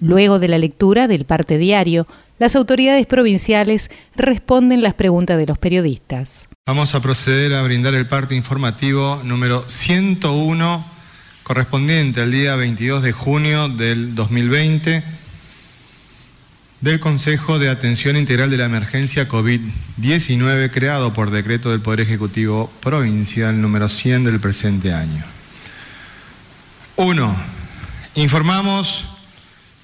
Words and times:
Luego 0.00 0.38
de 0.38 0.48
la 0.48 0.58
lectura 0.58 1.08
del 1.08 1.24
parte 1.24 1.58
diario, 1.58 2.06
las 2.38 2.54
autoridades 2.54 3.06
provinciales 3.06 3.90
responden 4.14 4.82
las 4.82 4.94
preguntas 4.94 5.38
de 5.38 5.46
los 5.46 5.56
periodistas. 5.56 6.48
Vamos 6.66 6.94
a 6.94 7.00
proceder 7.00 7.54
a 7.54 7.62
brindar 7.62 7.94
el 7.94 8.06
parte 8.06 8.34
informativo 8.34 9.22
número 9.24 9.64
101 9.68 10.84
correspondiente 11.42 12.20
al 12.20 12.32
día 12.32 12.56
22 12.56 13.02
de 13.04 13.12
junio 13.12 13.68
del 13.68 14.14
2020 14.14 15.02
del 16.80 17.00
Consejo 17.00 17.58
de 17.58 17.70
Atención 17.70 18.16
Integral 18.16 18.50
de 18.50 18.58
la 18.58 18.66
Emergencia 18.66 19.28
COVID-19 19.28 20.70
creado 20.70 21.14
por 21.14 21.30
decreto 21.30 21.70
del 21.70 21.80
Poder 21.80 22.00
Ejecutivo 22.00 22.70
Provincial 22.80 23.62
número 23.62 23.88
100 23.88 24.24
del 24.24 24.40
presente 24.40 24.92
año. 24.92 25.24
1. 26.96 27.36
Informamos 28.16 29.15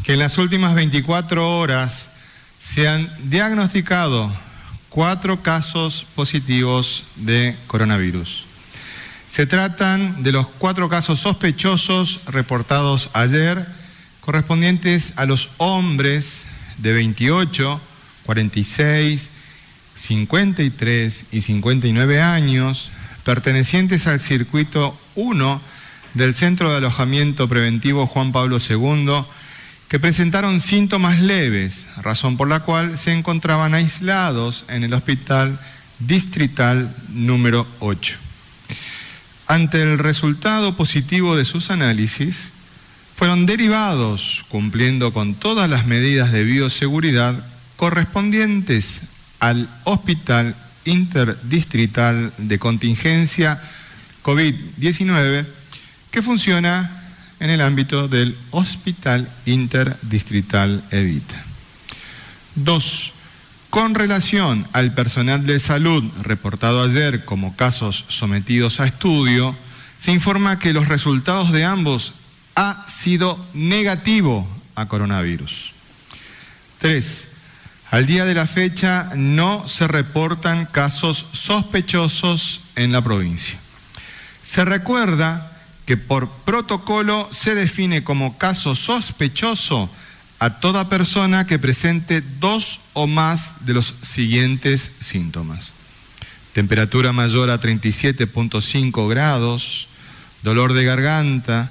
que 0.03 0.15
en 0.15 0.19
las 0.19 0.39
últimas 0.39 0.75
24 0.75 1.59
horas 1.59 2.11
se 2.59 2.89
han 2.89 3.11
diagnosticado 3.31 4.33
cuatro 4.89 5.43
casos 5.43 6.07
positivos 6.15 7.05
de 7.17 7.57
coronavirus. 7.67 8.47
Se 9.27 9.47
tratan 9.47 10.23
de 10.23 10.33
los 10.33 10.47
cuatro 10.59 10.89
casos 10.89 11.21
sospechosos 11.21 12.21
reportados 12.27 13.11
ayer, 13.15 13.67
correspondientes 14.21 15.15
a 15.17 15.25
los 15.25 15.51
hombres 15.57 16.47
de 16.79 16.93
28, 16.93 17.81
46, 18.25 19.31
53 19.95 21.25
y 21.33 21.41
59 21.41 22.21
años, 22.21 22.91
pertenecientes 23.25 24.07
al 24.07 24.21
circuito 24.21 24.99
1 25.15 25.61
del 26.15 26.35
Centro 26.35 26.71
de 26.71 26.79
Alojamiento 26.79 27.49
Preventivo 27.49 28.07
Juan 28.07 28.33
Pablo 28.33 28.59
II, 28.59 29.25
que 29.93 30.01
presentaron 30.01 30.63
síntomas 30.63 31.21
leves, 31.21 31.87
razón 31.99 32.39
por 32.39 32.49
la 32.49 32.61
cual 32.61 32.97
se 32.97 33.13
encontraban 33.13 33.75
aislados 33.75 34.65
en 34.69 34.85
el 34.85 34.95
hospital 34.95 35.61
distrital 35.99 36.91
número 37.11 37.67
8. 37.81 38.17
Ante 39.49 39.83
el 39.83 39.99
resultado 39.99 40.75
positivo 40.79 41.37
de 41.37 41.45
sus 41.45 41.71
análisis, 41.71 42.53
fueron 43.17 43.45
derivados, 43.45 44.47
cumpliendo 44.49 45.13
con 45.13 45.35
todas 45.35 45.69
las 45.69 45.85
medidas 45.85 46.33
de 46.33 46.45
bioseguridad 46.45 47.45
correspondientes 47.77 49.03
al 49.41 49.69
Hospital 49.85 50.57
Interdistrital 50.87 52.33
de 52.39 52.59
Contingencia 52.59 53.61
COVID-19, 54.23 55.45
que 56.11 56.23
funciona 56.23 57.02
en 57.43 57.51
el 57.51 57.61
ámbito 57.61 58.07
del 58.07 58.37
Hospital 58.53 59.29
Interdistrital 59.47 60.81
Evita. 60.93 61.43
Dos, 62.55 63.13
con 63.69 63.97
relación 63.97 64.65
al 64.73 64.95
personal 64.95 65.45
de 65.45 65.59
salud 65.59 66.05
reportado 66.23 66.85
ayer 66.85 67.25
como 67.25 67.57
casos 67.57 68.05
sometidos 68.07 68.79
a 68.79 68.87
estudio, 68.87 69.57
se 69.99 70.13
informa 70.13 70.61
que 70.61 70.73
los 70.73 70.87
resultados 70.87 71.51
de 71.51 71.65
ambos 71.65 72.13
ha 72.55 72.87
sido 72.87 73.45
negativo 73.55 74.47
a 74.77 74.87
coronavirus. 74.87 75.73
Tres, 76.79 77.27
al 77.91 78.07
día 78.07 78.25
de 78.25 78.35
la 78.35 78.47
fecha 78.47 79.11
no 79.17 79.67
se 79.67 79.89
reportan 79.89 80.67
casos 80.67 81.27
sospechosos 81.33 82.61
en 82.77 82.93
la 82.93 83.03
provincia. 83.03 83.59
Se 84.43 84.65
recuerda 84.65 85.52
que 85.87 85.97
por 85.97 86.29
protocolo 86.29 87.29
se 87.31 87.55
define 87.55 88.05
como 88.05 88.39
caso 88.39 88.75
sospechoso 88.75 89.91
a 90.39 90.59
toda 90.59 90.89
persona 90.89 91.47
que 91.47 91.59
presente 91.59 92.21
dos 92.21 92.81
o 92.95 93.07
más 93.07 93.65
de 93.67 93.75
los 93.75 93.95
siguientes 94.03 94.91
síntomas. 95.01 95.73
Temperatura 96.53 97.13
mayor 97.13 97.51
a 97.51 97.61
37.5 97.61 99.09
grados, 99.09 99.89
dolor 100.43 100.73
de 100.73 100.85
garganta, 100.85 101.71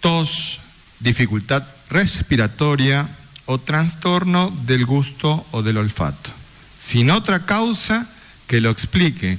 tos, 0.00 0.60
dificultad 1.00 1.64
respiratoria 1.90 3.08
o 3.46 3.58
trastorno 3.58 4.56
del 4.66 4.86
gusto 4.86 5.44
o 5.50 5.62
del 5.62 5.78
olfato, 5.78 6.30
sin 6.78 7.10
otra 7.10 7.44
causa 7.44 8.08
que 8.46 8.60
lo 8.60 8.70
explique 8.70 9.38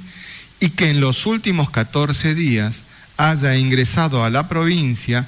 y 0.60 0.70
que 0.72 0.90
en 0.90 1.00
los 1.00 1.26
últimos 1.26 1.70
14 1.70 2.36
días 2.36 2.84
haya 3.30 3.56
ingresado 3.56 4.24
a 4.24 4.32
la 4.32 4.48
provincia 4.48 5.28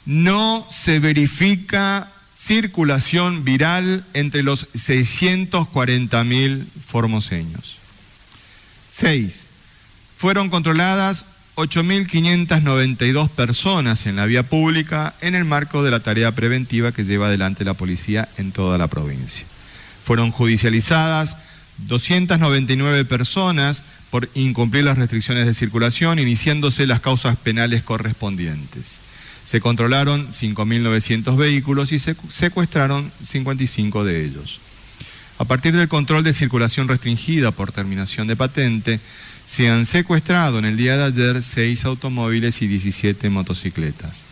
no 0.06 0.68
se 0.70 1.00
verifica 1.00 2.10
circulación 2.36 3.44
viral 3.44 4.06
entre 4.14 4.44
los 4.44 4.72
640.000 4.74 6.66
formoseños. 6.88 7.78
6. 8.90 9.48
Fueron 10.18 10.50
controladas 10.50 11.26
8.592 11.60 13.28
personas 13.28 14.06
en 14.06 14.16
la 14.16 14.26
vía 14.26 14.44
pública 14.44 15.14
en 15.20 15.36
el 15.36 15.44
marco 15.44 15.84
de 15.84 15.92
la 15.92 16.00
tarea 16.00 16.32
preventiva 16.32 16.94
que 16.94 17.04
lleva 17.04 17.28
adelante 17.28 17.66
la 17.66 17.74
policía 17.74 18.30
en 18.38 18.54
toda 18.54 18.78
la 18.78 18.88
provincia. 18.88 19.46
Fueron 20.06 20.32
judicializadas 20.32 21.36
299 21.80 23.04
personas 23.04 23.84
por 24.10 24.30
incumplir 24.36 24.86
las 24.86 24.98
restricciones 24.98 25.46
de 25.46 25.54
circulación, 25.54 26.18
iniciándose 26.18 26.88
las 26.88 27.02
causas 27.02 27.36
penales 27.36 27.84
correspondientes. 27.84 29.02
Se 29.44 29.60
controlaron 29.60 30.30
5.900 30.30 31.36
vehículos 31.36 31.92
y 31.92 32.00
se 32.00 32.16
secuestraron 32.30 33.12
55 33.22 34.06
de 34.06 34.24
ellos. 34.24 34.62
A 35.38 35.44
partir 35.44 35.76
del 35.76 35.90
control 35.90 36.24
de 36.24 36.34
circulación 36.34 36.88
restringida 36.88 37.52
por 37.52 37.74
terminación 37.74 38.28
de 38.28 38.38
patente, 38.38 39.02
se 39.50 39.68
han 39.68 39.88
secuestrado 39.88 40.60
en 40.60 40.66
el 40.66 40.78
día 40.78 40.96
de 40.96 41.06
ayer 41.06 41.42
seis 41.42 41.84
automóviles 41.84 42.62
y 42.62 42.68
17 42.68 43.32
motocicletas. 43.32 44.24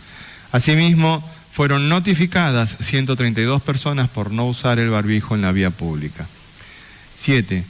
Asimismo, 0.51 1.27
fueron 1.51 1.89
notificadas 1.89 2.77
132 2.81 3.63
personas 3.63 4.09
por 4.09 4.29
no 4.29 4.45
usar 4.45 4.77
el 4.77 4.91
barbijo 4.91 5.33
en 5.33 5.41
la 5.41 5.51
vía 5.51 5.71
pública. 5.71 6.27
7. 7.15 7.63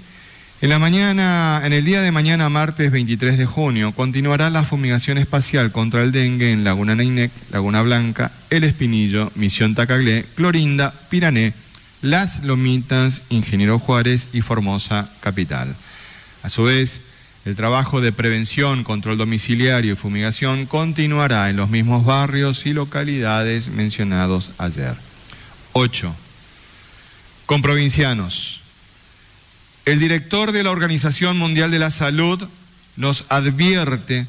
En 0.60 0.70
la 0.70 0.78
mañana, 0.78 1.62
en 1.64 1.72
el 1.72 1.86
día 1.86 2.02
de 2.02 2.12
mañana, 2.12 2.50
martes 2.50 2.92
23 2.92 3.38
de 3.38 3.46
junio, 3.46 3.94
continuará 3.94 4.50
la 4.50 4.66
fumigación 4.66 5.18
espacial 5.18 5.72
contra 5.72 6.04
el 6.04 6.12
dengue 6.12 6.52
en 6.52 6.66
Laguna 6.66 6.96
Neinec, 6.96 7.32
Laguna 7.52 7.82
Blanca, 7.82 8.34
El 8.50 8.66
Espinillo, 8.66 9.32
Misión 9.36 9.74
Tacaglé, 9.74 10.26
Clorinda, 10.36 10.94
Pirané, 11.10 11.54
Las 12.02 12.44
Lomitas, 12.44 13.22
Ingeniero 13.30 13.80
Juárez 13.80 14.28
y 14.34 14.42
Formosa 14.42 15.10
Capital. 15.22 15.78
A 16.44 16.50
su 16.50 16.64
vez, 16.64 17.02
el 17.48 17.56
trabajo 17.56 18.02
de 18.02 18.12
prevención, 18.12 18.84
control 18.84 19.18
domiciliario 19.18 19.94
y 19.94 19.96
fumigación 19.96 20.66
continuará 20.66 21.50
en 21.50 21.56
los 21.56 21.70
mismos 21.70 22.04
barrios 22.04 22.66
y 22.66 22.74
localidades 22.74 23.70
mencionados 23.70 24.52
ayer. 24.58 24.98
8. 25.72 26.14
Con 27.46 27.62
provincianos. 27.62 28.60
El 29.86 30.02
director 30.02 30.52
de 30.52 30.62
la 30.62 30.72
Organización 30.72 31.38
Mundial 31.38 31.72
de 31.72 31.80
la 31.80 31.90
Salud 31.90 32.50
nos 32.98 33.24
advierte 33.30 34.28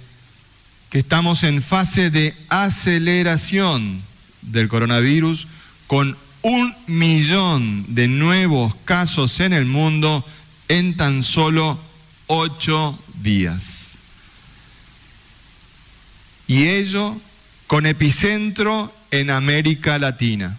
que 0.88 1.00
estamos 1.00 1.42
en 1.42 1.60
fase 1.60 2.10
de 2.10 2.36
aceleración 2.48 4.00
del 4.42 4.68
coronavirus 4.68 5.48
con 5.88 6.16
un 6.42 6.72
millón 6.86 7.84
de 7.96 8.06
nuevos 8.06 8.76
casos 8.84 9.40
en 9.40 9.52
el 9.52 9.64
mundo 9.64 10.24
en 10.68 10.96
tan 10.96 11.24
solo 11.24 11.80
ocho 12.28 12.96
días. 13.22 13.94
Y 16.46 16.68
ello 16.68 17.16
con 17.66 17.86
epicentro 17.86 18.92
en 19.10 19.30
América 19.30 19.98
Latina. 19.98 20.58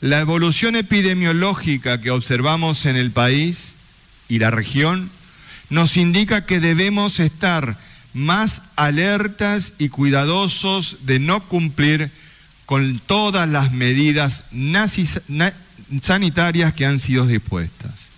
La 0.00 0.20
evolución 0.20 0.76
epidemiológica 0.76 2.00
que 2.00 2.10
observamos 2.10 2.86
en 2.86 2.96
el 2.96 3.10
país 3.10 3.74
y 4.28 4.38
la 4.38 4.50
región 4.50 5.10
nos 5.70 5.96
indica 5.96 6.46
que 6.46 6.60
debemos 6.60 7.18
estar 7.20 7.78
más 8.14 8.62
alertas 8.76 9.74
y 9.78 9.88
cuidadosos 9.88 10.98
de 11.02 11.18
no 11.18 11.40
cumplir 11.40 12.10
con 12.64 12.98
todas 12.98 13.48
las 13.48 13.72
medidas 13.72 14.44
sanitarias 16.00 16.72
que 16.72 16.86
han 16.86 16.98
sido 16.98 17.26
dispuestas. 17.26 18.08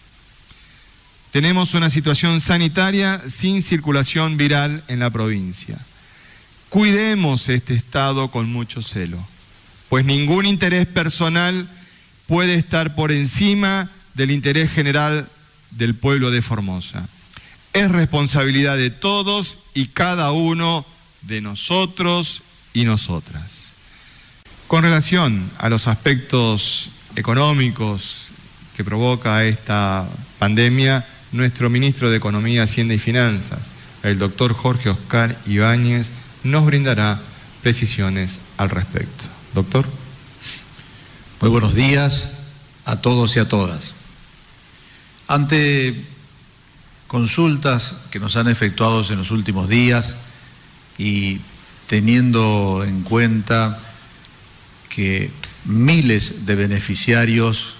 Tenemos 1.30 1.74
una 1.74 1.90
situación 1.90 2.40
sanitaria 2.40 3.20
sin 3.26 3.62
circulación 3.62 4.36
viral 4.36 4.82
en 4.88 4.98
la 5.00 5.10
provincia. 5.10 5.78
Cuidemos 6.68 7.48
este 7.48 7.74
estado 7.74 8.30
con 8.30 8.50
mucho 8.50 8.82
celo 8.82 9.18
pues 9.88 10.04
ningún 10.04 10.46
interés 10.46 10.86
personal 10.86 11.68
puede 12.26 12.54
estar 12.54 12.94
por 12.94 13.10
encima 13.10 13.90
del 14.14 14.30
interés 14.30 14.70
general 14.70 15.28
del 15.70 15.94
pueblo 15.94 16.30
de 16.30 16.42
Formosa. 16.42 17.08
Es 17.72 17.90
responsabilidad 17.90 18.76
de 18.76 18.90
todos 18.90 19.56
y 19.74 19.88
cada 19.88 20.32
uno 20.32 20.84
de 21.22 21.40
nosotros 21.40 22.42
y 22.74 22.84
nosotras. 22.84 23.68
Con 24.66 24.82
relación 24.82 25.50
a 25.58 25.68
los 25.68 25.88
aspectos 25.88 26.90
económicos 27.16 28.26
que 28.76 28.84
provoca 28.84 29.44
esta 29.44 30.06
pandemia, 30.38 31.06
nuestro 31.32 31.70
ministro 31.70 32.10
de 32.10 32.16
Economía, 32.16 32.62
Hacienda 32.62 32.94
y 32.94 32.98
Finanzas, 32.98 33.70
el 34.02 34.18
doctor 34.18 34.54
Jorge 34.54 34.90
Oscar 34.90 35.36
Ibáñez, 35.46 36.12
nos 36.44 36.64
brindará 36.64 37.20
precisiones 37.62 38.40
al 38.56 38.70
respecto. 38.70 39.24
Doctor. 39.54 39.86
Muy 41.40 41.50
buenos 41.50 41.74
días 41.74 42.30
a 42.84 42.96
todos 42.96 43.36
y 43.36 43.40
a 43.40 43.48
todas. 43.48 43.94
Ante 45.26 46.04
consultas 47.06 47.94
que 48.10 48.20
nos 48.20 48.36
han 48.36 48.48
efectuado 48.48 49.04
en 49.10 49.18
los 49.18 49.30
últimos 49.30 49.68
días 49.68 50.16
y 50.96 51.40
teniendo 51.86 52.84
en 52.86 53.02
cuenta 53.02 53.78
que 54.88 55.30
miles 55.64 56.46
de 56.46 56.54
beneficiarios 56.54 57.74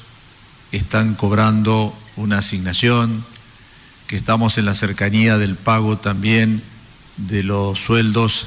están 0.73 1.15
cobrando 1.15 1.97
una 2.17 2.39
asignación, 2.39 3.25
que 4.09 4.17
estamos 4.17 4.57
en 4.57 4.65
la 4.65 4.75
cercanía 4.75 5.37
del 5.37 5.55
pago 5.55 5.99
también 5.99 6.63
de 7.19 7.43
los 7.43 7.79
sueldos 7.79 8.47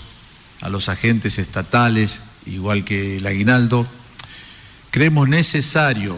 a 0.60 0.70
los 0.70 0.90
agentes 0.90 1.38
estatales 1.38 2.20
igual 2.48 2.84
que 2.84 3.18
el 3.18 3.28
aguinaldo, 3.28 3.86
creemos 4.90 5.30
necesario 5.30 6.18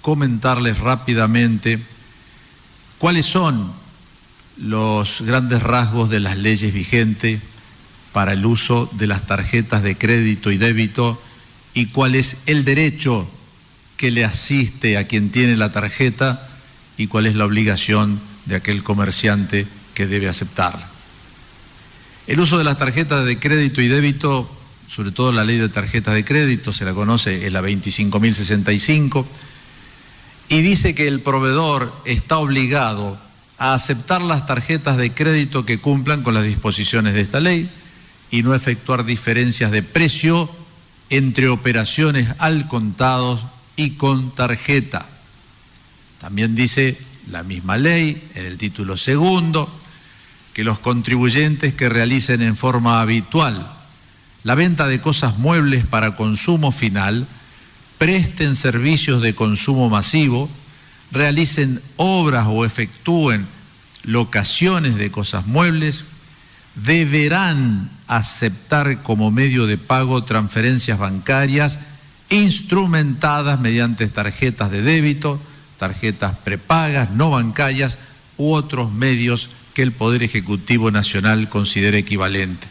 comentarles 0.00 0.78
rápidamente 0.78 1.80
cuáles 2.96 3.26
son 3.26 3.72
los 4.56 5.20
grandes 5.20 5.62
rasgos 5.62 6.08
de 6.08 6.20
las 6.20 6.38
leyes 6.38 6.72
vigentes 6.72 7.42
para 8.12 8.32
el 8.32 8.44
uso 8.46 8.90
de 8.92 9.06
las 9.06 9.26
tarjetas 9.26 9.82
de 9.82 9.96
crédito 9.96 10.50
y 10.50 10.56
débito 10.56 11.22
y 11.74 11.86
cuál 11.86 12.14
es 12.14 12.38
el 12.46 12.64
derecho 12.64 13.28
que 13.98 14.10
le 14.10 14.24
asiste 14.24 14.96
a 14.96 15.06
quien 15.06 15.30
tiene 15.30 15.56
la 15.56 15.72
tarjeta 15.72 16.48
y 16.96 17.06
cuál 17.06 17.26
es 17.26 17.34
la 17.34 17.44
obligación 17.44 18.31
de 18.46 18.56
aquel 18.56 18.82
comerciante 18.82 19.66
que 19.94 20.06
debe 20.06 20.28
aceptarla. 20.28 20.88
El 22.26 22.40
uso 22.40 22.58
de 22.58 22.64
las 22.64 22.78
tarjetas 22.78 23.24
de 23.24 23.38
crédito 23.38 23.80
y 23.80 23.88
débito 23.88 24.48
sobre 24.92 25.10
todo 25.10 25.32
la 25.32 25.44
ley 25.44 25.56
de 25.56 25.70
tarjetas 25.70 26.14
de 26.14 26.22
crédito, 26.22 26.70
se 26.70 26.84
la 26.84 26.92
conoce, 26.92 27.46
es 27.46 27.52
la 27.52 27.62
25.065, 27.62 29.24
y 30.50 30.60
dice 30.60 30.94
que 30.94 31.08
el 31.08 31.20
proveedor 31.20 31.90
está 32.04 32.36
obligado 32.36 33.18
a 33.56 33.72
aceptar 33.72 34.20
las 34.20 34.44
tarjetas 34.44 34.98
de 34.98 35.12
crédito 35.12 35.64
que 35.64 35.78
cumplan 35.78 36.22
con 36.22 36.34
las 36.34 36.44
disposiciones 36.44 37.14
de 37.14 37.22
esta 37.22 37.40
ley 37.40 37.70
y 38.30 38.42
no 38.42 38.54
efectuar 38.54 39.06
diferencias 39.06 39.70
de 39.70 39.82
precio 39.82 40.50
entre 41.08 41.48
operaciones 41.48 42.28
al 42.38 42.68
contado 42.68 43.40
y 43.76 43.92
con 43.92 44.34
tarjeta. 44.34 45.06
También 46.20 46.54
dice 46.54 46.98
la 47.30 47.42
misma 47.42 47.76
ley 47.76 48.30
en 48.34 48.46
el 48.46 48.58
título 48.58 48.96
segundo 48.96 49.70
que 50.52 50.64
los 50.64 50.78
contribuyentes 50.78 51.74
que 51.74 51.88
realicen 51.88 52.42
en 52.42 52.56
forma 52.56 53.00
habitual 53.00 53.66
la 54.44 54.54
venta 54.54 54.88
de 54.88 55.00
cosas 55.00 55.38
muebles 55.38 55.86
para 55.86 56.16
consumo 56.16 56.72
final, 56.72 57.26
presten 57.98 58.56
servicios 58.56 59.22
de 59.22 59.34
consumo 59.34 59.88
masivo, 59.88 60.48
realicen 61.12 61.80
obras 61.96 62.46
o 62.48 62.64
efectúen 62.64 63.46
locaciones 64.02 64.96
de 64.96 65.12
cosas 65.12 65.46
muebles, 65.46 66.02
deberán 66.74 67.90
aceptar 68.08 69.02
como 69.02 69.30
medio 69.30 69.66
de 69.66 69.78
pago 69.78 70.24
transferencias 70.24 70.98
bancarias 70.98 71.78
instrumentadas 72.30 73.60
mediante 73.60 74.08
tarjetas 74.08 74.70
de 74.70 74.82
débito, 74.82 75.40
tarjetas 75.82 76.38
prepagas, 76.44 77.10
no 77.10 77.30
bancarias 77.30 77.98
u 78.36 78.52
otros 78.52 78.92
medios 78.92 79.48
que 79.74 79.82
el 79.82 79.90
Poder 79.90 80.22
Ejecutivo 80.22 80.92
Nacional 80.92 81.48
considere 81.48 81.98
equivalente. 81.98 82.68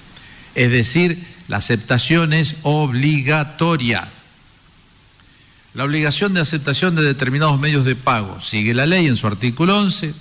Es 0.55 0.71
decir, 0.71 1.21
la 1.49 1.57
aceptación 1.57 2.31
es 2.31 2.55
obligatoria. 2.61 4.07
La 5.73 5.83
obligación 5.83 6.33
de 6.33 6.39
aceptación 6.39 6.95
de 6.95 7.01
determinados 7.01 7.59
medios 7.59 7.83
de 7.83 7.97
pago 7.97 8.39
sigue 8.39 8.73
la 8.73 8.85
ley 8.85 9.07
en 9.07 9.17
su 9.17 9.27
artículo 9.27 9.77
11. 9.77 10.13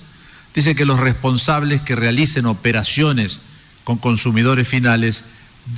Dice 0.53 0.75
que 0.75 0.83
los 0.83 0.99
responsables 0.99 1.79
que 1.79 1.95
realicen 1.95 2.45
operaciones 2.45 3.39
con 3.85 3.99
consumidores 3.99 4.67
finales 4.67 5.23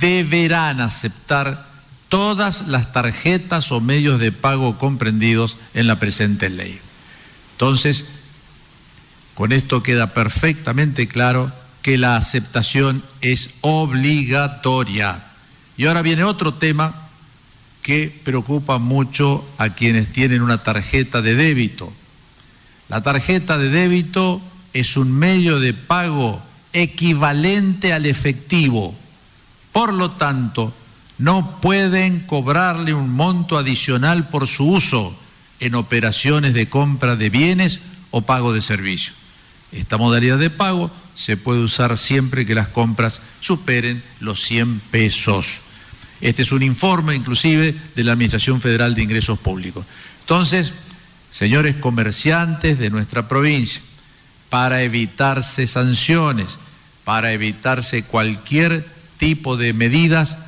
deberán 0.00 0.80
aceptar 0.80 1.64
todas 2.08 2.66
las 2.66 2.90
tarjetas 2.90 3.70
o 3.70 3.80
medios 3.80 4.18
de 4.18 4.32
pago 4.32 4.78
comprendidos 4.78 5.58
en 5.74 5.86
la 5.86 6.00
presente 6.00 6.50
ley. 6.50 6.80
Entonces, 7.54 8.04
con 9.34 9.52
esto 9.52 9.82
queda 9.82 10.12
perfectamente 10.12 11.06
claro 11.06 11.52
que 11.82 11.98
la 11.98 12.16
aceptación 12.16 13.04
es 13.20 13.50
obligatoria. 13.60 15.22
Y 15.76 15.86
ahora 15.86 16.02
viene 16.02 16.24
otro 16.24 16.54
tema 16.54 16.94
que 17.82 18.20
preocupa 18.24 18.78
mucho 18.78 19.44
a 19.58 19.70
quienes 19.70 20.12
tienen 20.12 20.42
una 20.42 20.62
tarjeta 20.62 21.22
de 21.22 21.36
débito. 21.36 21.92
La 22.88 23.02
tarjeta 23.02 23.56
de 23.56 23.68
débito 23.68 24.40
es 24.72 24.96
un 24.96 25.12
medio 25.12 25.60
de 25.60 25.74
pago 25.74 26.42
equivalente 26.72 27.92
al 27.92 28.06
efectivo. 28.06 28.96
Por 29.70 29.94
lo 29.94 30.12
tanto, 30.12 30.74
no 31.18 31.60
pueden 31.60 32.20
cobrarle 32.20 32.94
un 32.94 33.10
monto 33.10 33.58
adicional 33.58 34.28
por 34.28 34.48
su 34.48 34.66
uso 34.66 35.16
en 35.60 35.74
operaciones 35.74 36.54
de 36.54 36.68
compra 36.68 37.16
de 37.16 37.30
bienes 37.30 37.80
o 38.10 38.22
pago 38.22 38.52
de 38.52 38.62
servicios. 38.62 39.16
Esta 39.72 39.98
modalidad 39.98 40.38
de 40.38 40.50
pago 40.50 40.90
se 41.16 41.36
puede 41.36 41.60
usar 41.60 41.96
siempre 41.96 42.46
que 42.46 42.54
las 42.54 42.68
compras 42.68 43.20
superen 43.40 44.02
los 44.20 44.42
100 44.44 44.80
pesos. 44.90 45.58
Este 46.20 46.42
es 46.42 46.52
un 46.52 46.62
informe 46.62 47.14
inclusive 47.14 47.74
de 47.94 48.04
la 48.04 48.12
Administración 48.12 48.60
Federal 48.60 48.94
de 48.94 49.02
Ingresos 49.02 49.38
Públicos. 49.38 49.84
Entonces, 50.20 50.72
señores 51.30 51.76
comerciantes 51.76 52.78
de 52.78 52.90
nuestra 52.90 53.28
provincia, 53.28 53.82
para 54.48 54.82
evitarse 54.82 55.66
sanciones, 55.66 56.58
para 57.04 57.32
evitarse 57.32 58.04
cualquier 58.04 58.86
tipo 59.18 59.56
de 59.56 59.72
medidas, 59.72 60.38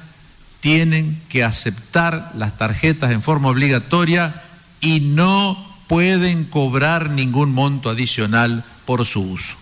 tienen 0.61 1.21
que 1.29 1.45
aceptar 1.45 2.33
las 2.37 2.57
tarjetas 2.57 3.11
en 3.11 3.23
forma 3.23 3.49
obligatoria 3.49 4.43
y 4.80 5.00
no 5.00 5.56
pueden 5.87 6.45
cobrar 6.45 7.11
ningún 7.11 7.52
monto 7.52 7.90
adicional 7.90 8.64
por 8.85 9.04
su 9.04 9.21
uso. 9.21 9.54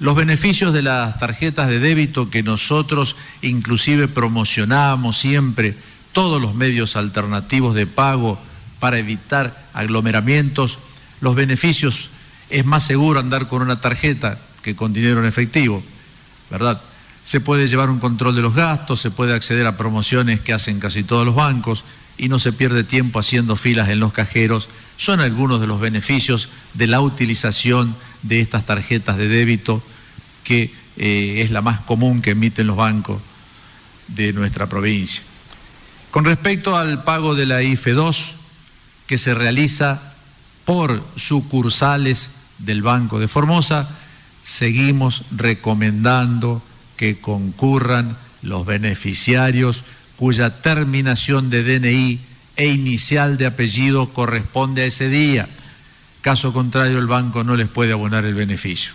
Los 0.00 0.14
beneficios 0.14 0.72
de 0.72 0.82
las 0.82 1.18
tarjetas 1.18 1.68
de 1.68 1.80
débito 1.80 2.30
que 2.30 2.44
nosotros 2.44 3.16
inclusive 3.42 4.06
promocionamos 4.06 5.18
siempre, 5.18 5.76
todos 6.12 6.40
los 6.40 6.54
medios 6.54 6.96
alternativos 6.96 7.74
de 7.74 7.86
pago 7.86 8.38
para 8.78 8.98
evitar 8.98 9.68
aglomeramientos, 9.74 10.78
los 11.20 11.34
beneficios 11.34 12.10
es 12.48 12.64
más 12.64 12.84
seguro 12.84 13.18
andar 13.18 13.48
con 13.48 13.60
una 13.60 13.80
tarjeta 13.80 14.38
que 14.62 14.76
con 14.76 14.92
dinero 14.92 15.20
en 15.20 15.26
efectivo, 15.26 15.82
¿verdad? 16.48 16.80
Se 17.24 17.40
puede 17.40 17.68
llevar 17.68 17.90
un 17.90 17.98
control 17.98 18.36
de 18.36 18.42
los 18.42 18.54
gastos, 18.54 19.00
se 19.00 19.10
puede 19.10 19.34
acceder 19.34 19.66
a 19.66 19.76
promociones 19.76 20.40
que 20.40 20.52
hacen 20.52 20.78
casi 20.78 21.02
todos 21.02 21.26
los 21.26 21.34
bancos 21.34 21.84
y 22.18 22.28
no 22.28 22.38
se 22.38 22.52
pierde 22.52 22.84
tiempo 22.84 23.20
haciendo 23.20 23.56
filas 23.56 23.88
en 23.88 24.00
los 24.00 24.12
cajeros. 24.12 24.68
Son 24.96 25.20
algunos 25.20 25.60
de 25.60 25.68
los 25.68 25.80
beneficios 25.80 26.48
de 26.74 26.88
la 26.88 27.00
utilización 27.00 27.94
de 28.22 28.40
estas 28.40 28.66
tarjetas 28.66 29.16
de 29.16 29.28
débito, 29.28 29.82
que 30.44 30.74
eh, 30.96 31.42
es 31.44 31.50
la 31.50 31.62
más 31.62 31.80
común 31.80 32.20
que 32.20 32.30
emiten 32.30 32.66
los 32.66 32.76
bancos 32.76 33.20
de 34.08 34.32
nuestra 34.32 34.66
provincia. 34.66 35.22
Con 36.10 36.24
respecto 36.24 36.76
al 36.76 37.04
pago 37.04 37.34
de 37.34 37.46
la 37.46 37.62
IFE 37.62 37.92
2, 37.92 38.34
que 39.06 39.18
se 39.18 39.34
realiza 39.34 40.14
por 40.64 41.02
sucursales 41.16 42.30
del 42.58 42.82
Banco 42.82 43.20
de 43.20 43.28
Formosa, 43.28 43.88
seguimos 44.42 45.24
recomendando 45.30 46.62
que 46.96 47.20
concurran 47.20 48.16
los 48.42 48.66
beneficiarios 48.66 49.84
cuya 50.18 50.50
terminación 50.60 51.48
de 51.48 51.62
DNI 51.62 52.18
e 52.56 52.66
inicial 52.66 53.38
de 53.38 53.46
apellido 53.46 54.08
corresponde 54.12 54.82
a 54.82 54.86
ese 54.86 55.08
día. 55.08 55.48
Caso 56.22 56.52
contrario, 56.52 56.98
el 56.98 57.06
banco 57.06 57.44
no 57.44 57.54
les 57.54 57.68
puede 57.68 57.92
abonar 57.92 58.24
el 58.24 58.34
beneficio. 58.34 58.92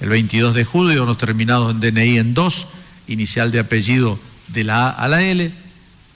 El 0.00 0.08
22 0.08 0.54
de 0.54 0.64
julio 0.64 1.04
los 1.04 1.18
terminados 1.18 1.70
en 1.70 1.80
DNI 1.80 2.18
en 2.18 2.34
2, 2.34 2.66
inicial 3.08 3.52
de 3.52 3.60
apellido 3.60 4.18
de 4.48 4.64
la 4.64 4.88
A 4.88 4.90
a 4.90 5.08
la 5.08 5.22
L. 5.22 5.52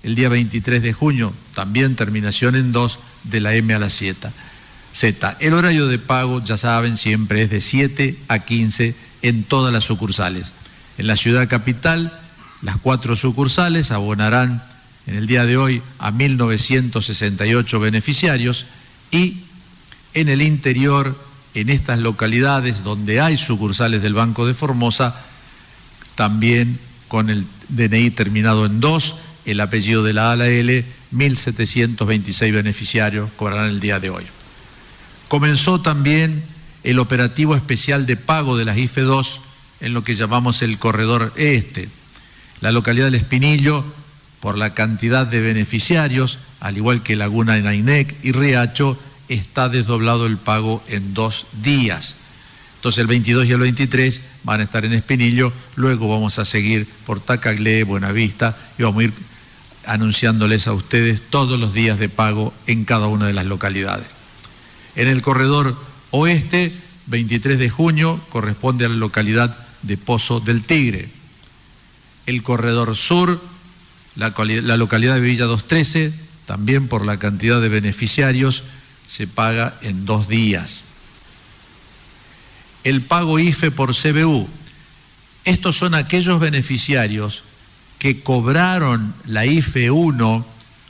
El 0.03 0.15
día 0.15 0.31
23 0.31 0.83
de 0.83 0.93
junio 0.95 1.35
también 1.55 1.95
terminación 1.95 2.57
en 2.57 2.73
2 2.73 2.99
de 3.25 3.41
la 3.41 3.55
M 3.55 3.75
a 3.75 3.79
la 3.79 3.91
Z. 3.91 4.33
Z. 4.95 5.37
El 5.41 5.53
horario 5.53 5.89
de 5.89 5.99
pago, 5.99 6.43
ya 6.43 6.57
saben, 6.57 6.97
siempre 6.97 7.43
es 7.43 7.51
de 7.51 7.61
7 7.61 8.17
a 8.29 8.39
15 8.39 8.95
en 9.21 9.45
todas 9.45 9.73
las 9.75 9.85
sucursales. 9.85 10.53
En 10.97 11.07
la 11.07 11.17
ciudad 11.17 11.49
capital, 11.49 12.19
las 12.63 12.77
cuatro 12.79 13.17
sucursales 13.17 13.91
abonarán 13.91 14.63
en 15.07 15.17
el 15.17 15.27
día 15.27 15.45
de 15.45 15.57
hoy 15.57 15.83
a 15.99 16.13
1.968 16.13 17.81
beneficiarios 17.81 18.67
y 19.11 19.43
en 20.15 20.29
el 20.29 20.43
interior, 20.43 21.19
en 21.55 21.69
estas 21.69 21.99
localidades 21.99 22.85
donde 22.85 23.21
hay 23.21 23.37
sucursales 23.37 24.03
del 24.03 24.15
Banco 24.15 24.47
de 24.47 24.55
Formosa, 24.55 25.17
también 26.15 26.79
con 27.09 27.31
el 27.31 27.47
DNI 27.69 28.11
terminado 28.11 28.67
en 28.67 28.81
2, 28.81 29.15
el 29.47 29.61
apellido 29.61 30.03
de 30.05 30.13
la 30.13 30.31
A 30.31 30.33
a 30.33 30.37
la 30.37 30.47
L, 30.49 30.85
1.726 31.15 32.53
beneficiarios 32.53 33.31
cobrarán 33.37 33.71
el 33.71 33.81
día 33.81 33.99
de 33.99 34.11
hoy. 34.11 34.25
Comenzó 35.29 35.81
también 35.81 36.43
el 36.85 36.99
operativo 36.99 37.57
especial 37.57 38.07
de 38.07 38.17
pago 38.17 38.57
de 38.57 38.65
las 38.65 38.77
IFE 38.77 39.03
2 39.03 39.41
en 39.81 39.95
lo 39.95 40.05
que 40.05 40.15
llamamos 40.15 40.63
el 40.63 40.79
corredor 40.79 41.33
este. 41.37 41.89
La 42.63 42.73
localidad 42.73 43.07
del 43.07 43.17
Espinillo, 43.17 43.85
por 44.41 44.57
la 44.57 44.73
cantidad 44.73 45.27
de 45.27 45.41
beneficiarios, 45.41 46.39
al 46.61 46.77
igual 46.77 47.03
que 47.03 47.17
Laguna 47.17 47.59
en 47.59 47.67
Ainec 47.67 48.15
y 48.23 48.31
Riacho, 48.31 48.97
está 49.29 49.69
desdoblado 49.69 50.27
el 50.27 50.37
pago 50.37 50.83
en 50.89 51.13
dos 51.13 51.47
días. 51.63 52.15
Entonces 52.77 53.01
el 53.01 53.09
22 53.09 53.47
y 53.47 53.53
el 53.53 53.59
23 53.59 54.21
van 54.45 54.61
a 54.61 54.63
estar 54.63 54.85
en 54.85 54.93
Espinillo, 54.93 55.53
luego 55.75 56.09
vamos 56.09 56.39
a 56.39 56.45
seguir 56.45 56.87
por 57.05 57.21
Tacaglé, 57.21 57.83
Buenavista 57.83 58.57
y 58.79 58.85
vamos 58.85 59.01
a 59.01 59.05
ir 59.05 59.13
anunciándoles 59.87 60.69
a 60.69 60.73
ustedes 60.73 61.21
todos 61.31 61.59
los 61.59 61.75
días 61.75 61.99
de 61.99 62.09
pago 62.09 62.55
en 62.69 62.85
cada 62.85 63.09
una 63.09 63.27
de 63.27 63.33
las 63.33 63.47
localidades. 63.47 64.07
En 64.95 65.09
el 65.09 65.21
corredor 65.21 65.77
oeste, 66.11 66.73
23 67.07 67.59
de 67.59 67.71
junio, 67.71 68.21
corresponde 68.31 68.85
a 68.85 68.89
la 68.89 68.95
localidad 68.95 69.57
de 69.83 69.97
Pozo 69.97 70.39
del 70.39 70.63
Tigre. 70.63 71.22
El 72.27 72.43
corredor 72.43 72.97
sur, 72.97 73.41
la, 74.17 74.31
localidad 74.77 75.15
de 75.15 75.21
Villa 75.21 75.45
213, 75.45 76.13
también 76.47 76.89
por 76.89 77.05
la 77.05 77.19
cantidad 77.19 77.61
de 77.61 77.69
beneficiarios, 77.69 78.63
se 79.07 79.27
paga 79.27 79.75
en 79.83 80.07
dos 80.07 80.29
días. 80.29 80.83
El 82.85 83.03
pago 83.03 83.39
IFE 83.39 83.71
por 83.71 83.95
CBU. 83.95 84.49
Estos 85.45 85.77
son 85.77 85.95
aquellos 85.95 86.41
beneficiarios 86.41 87.43
que 87.99 88.23
cobraron 88.23 89.15
la 89.27 89.47
IFE 89.47 89.91
1 89.91 90.47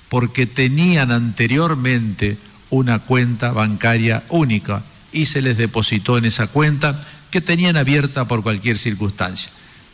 porque 0.09 0.47
tenían 0.47 1.11
anteriormente 1.11 2.37
una 2.71 2.99
cuenta 2.99 3.53
bancaria 3.53 4.25
única 4.29 4.83
y 5.13 5.27
se 5.27 5.43
les 5.43 5.57
depositó 5.57 6.19
en 6.19 6.25
esa 6.25 6.47
cuenta 6.47 7.07
que 7.31 7.41
tenían 7.41 7.77
abierta 7.77 8.27
por 8.27 8.43
cualquier 8.43 8.79
circunstancia. 8.79 9.51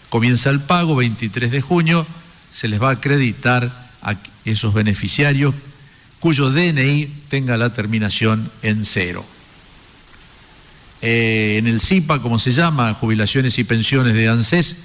Comienza 0.09 0.51
el 0.51 0.61
pago, 0.61 0.97
23 0.97 1.51
de 1.51 1.61
junio, 1.61 2.07
se 2.53 2.69
les 2.69 2.83
va 2.83 2.91
a 2.91 2.93
acreditar 2.93 3.89
a 4.03 4.17
esos 4.45 4.75
beneficiarios 4.75 5.55
cuyo 6.21 6.51
DNI 6.51 7.07
tenga 7.29 7.57
la 7.57 7.73
terminación 7.73 8.51
en 8.63 8.85
cero. 8.85 9.25
Eh, 11.01 11.57
en 11.59 11.69
el 11.69 11.81
CIPA, 11.81 12.21
como 12.21 12.41
se 12.41 12.53
llama, 12.53 12.93
jubilaciones 12.95 13.59
y 13.59 13.65
pensiones 13.65 14.15
de 14.15 14.29
ANSES, 14.29 14.77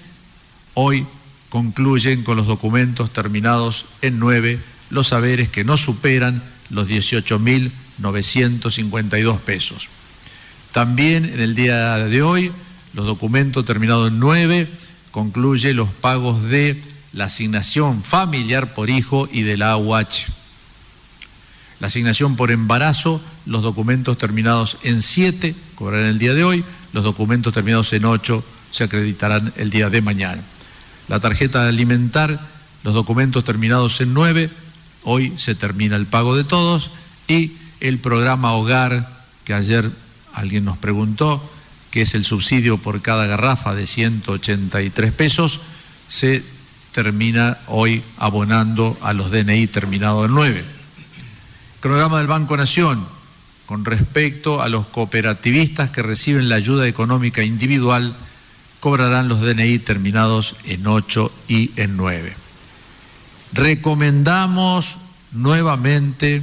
hoy 0.75 1.06
concluyen 1.50 2.24
con 2.24 2.38
los 2.38 2.48
documentos 2.48 3.12
terminados 3.13 3.86
en 4.01 4.18
9 4.20 4.60
los 4.89 5.08
saberes 5.08 5.48
que 5.50 5.63
no 5.63 5.77
superan 5.77 6.44
los 6.70 6.88
18.952 6.88 9.39
pesos. 9.39 9.88
También 10.72 11.25
en 11.25 11.39
el 11.39 11.56
día 11.56 11.98
de 11.98 12.22
hoy, 12.22 12.51
los 12.94 13.06
documentos 13.06 13.65
terminados 13.65 14.12
en 14.12 14.20
9 14.20 14.68
concluye 15.13 15.75
los 15.75 15.89
pagos 15.89 16.41
de 16.41 16.82
la 17.13 17.25
asignación 17.25 18.03
familiar 18.03 18.74
por 18.74 18.89
hijo 18.89 19.29
y 19.32 19.43
de 19.43 19.58
la 19.58 19.74
AUH. 19.74 20.25
La 21.79 21.88
asignación 21.88 22.36
por 22.36 22.50
embarazo, 22.50 23.22
los 23.46 23.62
documentos 23.62 24.17
terminados 24.17 24.77
en 24.82 25.03
7 25.03 25.55
cobrarán 25.75 26.08
el 26.08 26.17
día 26.17 26.34
de 26.34 26.43
hoy, 26.43 26.65
los 26.93 27.03
documentos 27.03 27.53
terminados 27.53 27.93
en 27.93 28.05
8 28.05 28.43
se 28.72 28.86
acreditarán 28.86 29.53
el 29.55 29.70
día 29.70 29.91
de 29.91 30.01
mañana. 30.01 30.41
La 31.08 31.20
tarjeta 31.20 31.67
alimentar, 31.67 32.39
los 32.84 32.96
documentos 32.96 33.46
terminados 33.46 34.01
en 34.01 34.15
9, 34.15 34.50
hoy 35.03 35.32
se 35.38 35.53
termina 35.53 35.96
el 35.96 36.08
pago 36.08 36.36
de 36.36 36.43
todos 36.43 36.89
y 37.27 37.53
el 37.82 38.00
programa 38.00 38.53
Hogar, 38.53 39.08
que 39.46 39.53
ayer 39.53 39.91
alguien 40.34 40.65
nos 40.65 40.79
preguntó, 40.79 41.48
que 41.94 42.02
es 42.02 42.16
el 42.16 42.26
subsidio 42.26 42.80
por 42.80 43.04
cada 43.04 43.28
garrafa 43.28 43.76
de 43.76 43.86
183 43.86 45.14
pesos, 45.14 45.60
se 46.08 46.44
termina 46.92 47.60
hoy 47.68 48.02
abonando 48.18 48.98
a 49.04 49.14
los 49.14 49.30
DNI 49.30 49.68
terminados 49.68 50.26
en 50.26 50.34
9. 50.34 50.66
Programa 51.82 52.18
del 52.18 52.26
Banco 52.26 52.58
Nación, 52.58 53.06
con 53.68 53.86
respecto 53.86 54.64
a 54.64 54.70
los 54.70 54.88
cooperativistas 54.88 55.92
que 55.92 56.02
reciben 56.02 56.50
la 56.50 56.56
ayuda 56.56 56.88
económica 56.88 57.44
individual, 57.44 58.16
cobrarán 58.80 59.28
los 59.28 59.42
DNI 59.42 59.78
terminados 59.78 60.56
en 60.64 60.88
8 60.88 61.32
y 61.48 61.74
en 61.76 61.96
9. 61.96 62.36
Recomendamos 63.54 64.98
nuevamente 65.32 66.42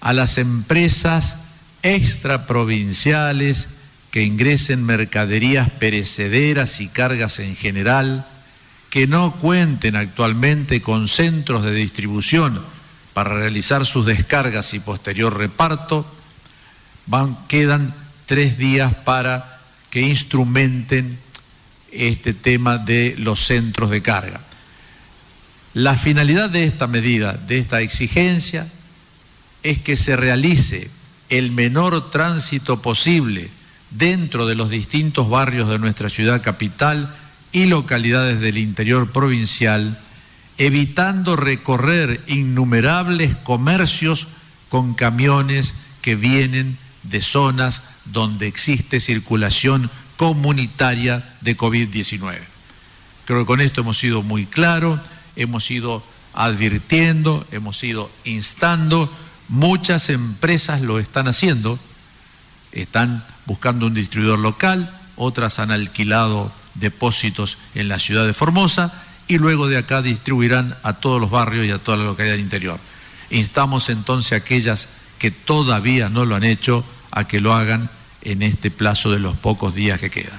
a 0.00 0.14
las 0.14 0.38
empresas 0.38 1.36
extraprovinciales 1.82 3.68
que 4.10 4.22
ingresen 4.22 4.84
mercaderías 4.84 5.70
perecederas 5.70 6.80
y 6.80 6.88
cargas 6.88 7.38
en 7.40 7.54
general, 7.56 8.26
que 8.90 9.06
no 9.06 9.36
cuenten 9.36 9.96
actualmente 9.96 10.80
con 10.80 11.08
centros 11.08 11.64
de 11.64 11.74
distribución 11.74 12.62
para 13.12 13.34
realizar 13.34 13.84
sus 13.84 14.06
descargas 14.06 14.72
y 14.74 14.80
posterior 14.80 15.36
reparto, 15.36 16.06
van, 17.06 17.36
quedan 17.48 17.94
tres 18.26 18.56
días 18.56 18.94
para 18.94 19.60
que 19.90 20.00
instrumenten 20.00 21.18
este 21.92 22.34
tema 22.34 22.78
de 22.78 23.14
los 23.18 23.44
centros 23.44 23.90
de 23.90 24.02
carga. 24.02 24.40
La 25.74 25.96
finalidad 25.96 26.48
de 26.48 26.64
esta 26.64 26.86
medida, 26.86 27.34
de 27.34 27.58
esta 27.58 27.80
exigencia, 27.80 28.66
es 29.62 29.78
que 29.78 29.96
se 29.96 30.16
realice 30.16 30.90
el 31.28 31.50
menor 31.50 32.10
tránsito 32.10 32.80
posible 32.80 33.50
dentro 33.90 34.46
de 34.46 34.54
los 34.54 34.70
distintos 34.70 35.28
barrios 35.28 35.68
de 35.68 35.78
nuestra 35.78 36.08
ciudad 36.08 36.42
capital 36.42 37.14
y 37.52 37.66
localidades 37.66 38.40
del 38.40 38.58
interior 38.58 39.10
provincial, 39.10 39.98
evitando 40.58 41.36
recorrer 41.36 42.22
innumerables 42.26 43.36
comercios 43.36 44.28
con 44.68 44.94
camiones 44.94 45.74
que 46.02 46.14
vienen 46.14 46.76
de 47.04 47.20
zonas 47.20 47.82
donde 48.04 48.46
existe 48.46 49.00
circulación 49.00 49.90
comunitaria 50.16 51.24
de 51.40 51.56
COVID-19. 51.56 52.38
Creo 53.24 53.40
que 53.40 53.46
con 53.46 53.60
esto 53.60 53.82
hemos 53.82 53.98
sido 53.98 54.22
muy 54.22 54.46
claros, 54.46 55.00
hemos 55.36 55.70
ido 55.70 56.02
advirtiendo, 56.34 57.46
hemos 57.52 57.82
ido 57.84 58.10
instando, 58.24 59.12
muchas 59.48 60.10
empresas 60.10 60.80
lo 60.82 60.98
están 60.98 61.28
haciendo, 61.28 61.78
están 62.72 63.24
buscando 63.48 63.86
un 63.86 63.94
distribuidor 63.94 64.38
local, 64.38 64.92
otras 65.16 65.58
han 65.58 65.72
alquilado 65.72 66.52
depósitos 66.74 67.56
en 67.74 67.88
la 67.88 67.98
ciudad 67.98 68.26
de 68.26 68.34
Formosa 68.34 68.92
y 69.26 69.38
luego 69.38 69.68
de 69.68 69.78
acá 69.78 70.02
distribuirán 70.02 70.76
a 70.82 70.92
todos 70.92 71.20
los 71.20 71.30
barrios 71.30 71.66
y 71.66 71.70
a 71.70 71.78
toda 71.78 71.96
la 71.96 72.04
localidad 72.04 72.36
interior. 72.36 72.78
Instamos 73.30 73.88
entonces 73.88 74.32
a 74.32 74.36
aquellas 74.36 74.88
que 75.18 75.30
todavía 75.30 76.10
no 76.10 76.26
lo 76.26 76.36
han 76.36 76.44
hecho 76.44 76.84
a 77.10 77.26
que 77.26 77.40
lo 77.40 77.54
hagan 77.54 77.88
en 78.22 78.42
este 78.42 78.70
plazo 78.70 79.10
de 79.10 79.18
los 79.18 79.36
pocos 79.36 79.74
días 79.74 79.98
que 79.98 80.10
quedan. 80.10 80.38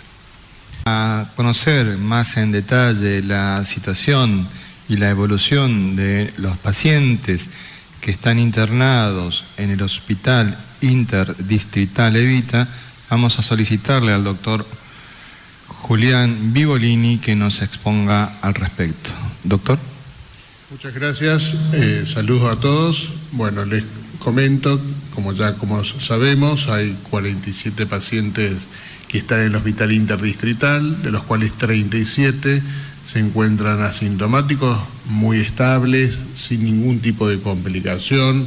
A 0.85 1.29
conocer 1.35 1.97
más 1.97 2.37
en 2.37 2.51
detalle 2.51 3.23
la 3.23 3.65
situación 3.65 4.47
y 4.87 4.97
la 4.97 5.09
evolución 5.09 5.95
de 5.95 6.31
los 6.37 6.57
pacientes 6.57 7.49
que 8.01 8.11
están 8.11 8.37
internados 8.37 9.45
en 9.57 9.71
el 9.71 9.81
Hospital 9.81 10.57
Interdistrital 10.81 12.15
Evita, 12.15 12.67
vamos 13.09 13.39
a 13.39 13.41
solicitarle 13.41 14.13
al 14.13 14.23
doctor 14.23 14.65
Julián 15.67 16.53
Vivolini 16.53 17.17
que 17.17 17.35
nos 17.35 17.61
exponga 17.61 18.31
al 18.41 18.53
respecto. 18.53 19.09
Doctor. 19.43 19.79
Muchas 20.71 20.93
gracias, 20.93 21.55
eh, 21.73 22.03
saludos 22.05 22.51
a 22.51 22.59
todos. 22.59 23.09
Bueno, 23.31 23.65
les 23.65 23.85
comento, 24.19 24.79
como 25.15 25.33
ya 25.33 25.55
como 25.55 25.83
sabemos, 25.83 26.67
hay 26.67 26.95
47 27.09 27.85
pacientes 27.87 28.57
que 29.07 29.17
están 29.17 29.39
en 29.39 29.47
el 29.47 29.55
hospital 29.55 29.91
interdistrital, 29.91 31.01
de 31.01 31.09
los 31.09 31.23
cuales 31.23 31.53
37 31.53 32.61
se 33.03 33.19
encuentran 33.19 33.81
asintomáticos, 33.81 34.77
muy 35.05 35.39
estables, 35.39 36.19
sin 36.35 36.63
ningún 36.63 36.99
tipo 36.99 37.27
de 37.27 37.39
complicación. 37.39 38.45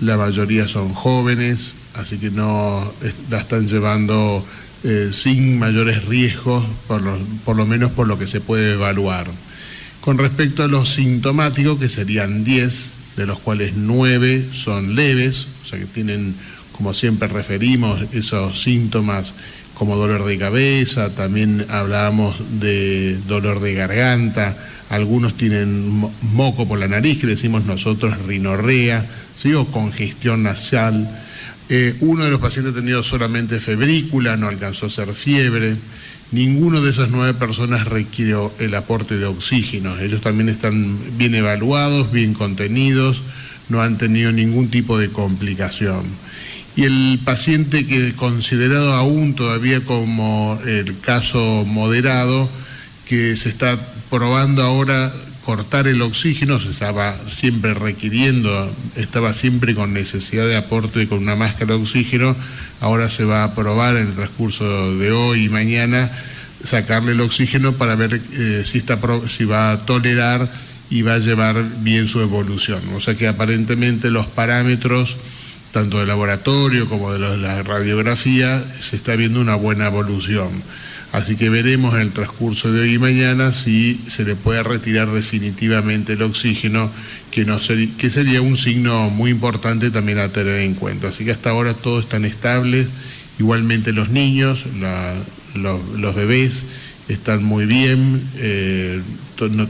La 0.00 0.18
mayoría 0.18 0.68
son 0.68 0.92
jóvenes, 0.92 1.72
así 1.98 2.18
que 2.18 2.30
no 2.30 2.92
la 3.30 3.40
están 3.40 3.66
llevando 3.66 4.44
eh, 4.84 5.10
sin 5.12 5.58
mayores 5.58 6.04
riesgos, 6.04 6.64
por 6.86 7.02
lo, 7.02 7.18
por 7.44 7.56
lo 7.56 7.66
menos 7.66 7.92
por 7.92 8.06
lo 8.06 8.18
que 8.18 8.26
se 8.26 8.40
puede 8.40 8.74
evaluar. 8.74 9.26
Con 10.00 10.18
respecto 10.18 10.62
a 10.62 10.68
los 10.68 10.94
sintomáticos, 10.94 11.78
que 11.78 11.88
serían 11.88 12.44
10, 12.44 12.92
de 13.16 13.26
los 13.26 13.38
cuales 13.40 13.72
9 13.76 14.50
son 14.52 14.94
leves, 14.94 15.48
o 15.64 15.66
sea 15.66 15.78
que 15.78 15.86
tienen, 15.86 16.34
como 16.72 16.94
siempre 16.94 17.26
referimos, 17.28 18.00
esos 18.12 18.62
síntomas 18.62 19.34
como 19.74 19.96
dolor 19.96 20.24
de 20.24 20.38
cabeza, 20.38 21.10
también 21.10 21.66
hablábamos 21.68 22.36
de 22.60 23.18
dolor 23.26 23.60
de 23.60 23.74
garganta, 23.74 24.56
algunos 24.88 25.36
tienen 25.36 26.08
moco 26.22 26.66
por 26.68 26.78
la 26.78 26.88
nariz, 26.88 27.20
que 27.20 27.26
decimos 27.26 27.64
nosotros 27.64 28.16
rinorrea, 28.26 29.04
¿sí? 29.34 29.52
o 29.54 29.66
congestión 29.66 30.44
nasal. 30.44 31.25
Eh, 31.68 31.96
uno 32.00 32.24
de 32.24 32.30
los 32.30 32.40
pacientes 32.40 32.72
ha 32.74 32.76
tenido 32.76 33.02
solamente 33.02 33.58
febrícula, 33.58 34.36
no 34.36 34.48
alcanzó 34.48 34.86
a 34.86 34.90
ser 34.90 35.12
fiebre. 35.14 35.76
Ninguno 36.32 36.80
de 36.80 36.90
esas 36.90 37.10
nueve 37.10 37.34
personas 37.34 37.86
requirió 37.86 38.52
el 38.58 38.74
aporte 38.74 39.16
de 39.16 39.26
oxígeno. 39.26 39.98
Ellos 39.98 40.20
también 40.20 40.48
están 40.48 40.98
bien 41.16 41.34
evaluados, 41.34 42.12
bien 42.12 42.34
contenidos, 42.34 43.22
no 43.68 43.82
han 43.82 43.98
tenido 43.98 44.32
ningún 44.32 44.68
tipo 44.68 44.98
de 44.98 45.08
complicación. 45.10 46.04
Y 46.76 46.84
el 46.84 47.20
paciente 47.24 47.86
que 47.86 48.12
considerado 48.14 48.92
aún 48.92 49.34
todavía 49.34 49.80
como 49.80 50.60
el 50.66 50.98
caso 51.00 51.64
moderado, 51.66 52.50
que 53.08 53.36
se 53.36 53.48
está 53.48 53.78
probando 54.10 54.62
ahora 54.62 55.12
cortar 55.46 55.86
el 55.86 56.02
oxígeno, 56.02 56.58
se 56.58 56.70
estaba 56.70 57.16
siempre 57.28 57.72
requiriendo, 57.72 58.68
estaba 58.96 59.32
siempre 59.32 59.76
con 59.76 59.94
necesidad 59.94 60.44
de 60.44 60.56
aporte 60.56 61.06
con 61.06 61.18
una 61.18 61.36
máscara 61.36 61.74
de 61.74 61.80
oxígeno, 61.80 62.34
ahora 62.80 63.08
se 63.08 63.24
va 63.24 63.44
a 63.44 63.54
probar 63.54 63.96
en 63.96 64.08
el 64.08 64.14
transcurso 64.14 64.96
de 64.96 65.12
hoy 65.12 65.44
y 65.44 65.48
mañana 65.48 66.10
sacarle 66.64 67.12
el 67.12 67.20
oxígeno 67.20 67.74
para 67.74 67.94
ver 67.94 68.20
eh, 68.32 68.64
si, 68.66 68.78
está, 68.78 68.98
si 69.28 69.44
va 69.44 69.70
a 69.70 69.86
tolerar 69.86 70.50
y 70.90 71.02
va 71.02 71.14
a 71.14 71.18
llevar 71.18 71.64
bien 71.78 72.08
su 72.08 72.20
evolución. 72.20 72.80
O 72.96 73.00
sea 73.00 73.14
que 73.14 73.28
aparentemente 73.28 74.10
los 74.10 74.26
parámetros, 74.26 75.14
tanto 75.70 76.00
de 76.00 76.06
laboratorio 76.06 76.88
como 76.88 77.12
de 77.12 77.20
la 77.36 77.62
radiografía, 77.62 78.64
se 78.80 78.96
está 78.96 79.14
viendo 79.14 79.40
una 79.40 79.54
buena 79.54 79.86
evolución. 79.86 80.50
Así 81.16 81.36
que 81.36 81.48
veremos 81.48 81.94
en 81.94 82.02
el 82.02 82.12
transcurso 82.12 82.70
de 82.70 82.82
hoy 82.82 82.94
y 82.96 82.98
mañana 82.98 83.50
si 83.50 83.98
se 84.06 84.22
le 84.22 84.36
puede 84.36 84.62
retirar 84.62 85.10
definitivamente 85.10 86.12
el 86.12 86.20
oxígeno, 86.20 86.90
que, 87.30 87.46
no 87.46 87.58
sería 87.58 88.42
un 88.42 88.58
signo 88.58 89.08
muy 89.08 89.30
importante 89.30 89.90
también 89.90 90.18
a 90.18 90.28
tener 90.28 90.60
en 90.60 90.74
cuenta. 90.74 91.08
Así 91.08 91.24
que 91.24 91.30
hasta 91.30 91.48
ahora 91.48 91.72
todos 91.72 92.04
están 92.04 92.26
estables, 92.26 92.88
igualmente 93.38 93.94
los 93.94 94.10
niños, 94.10 94.64
los, 95.54 96.14
bebés 96.14 96.64
están 97.08 97.42
muy 97.42 97.64
bien, 97.64 98.22
eh, 98.36 99.00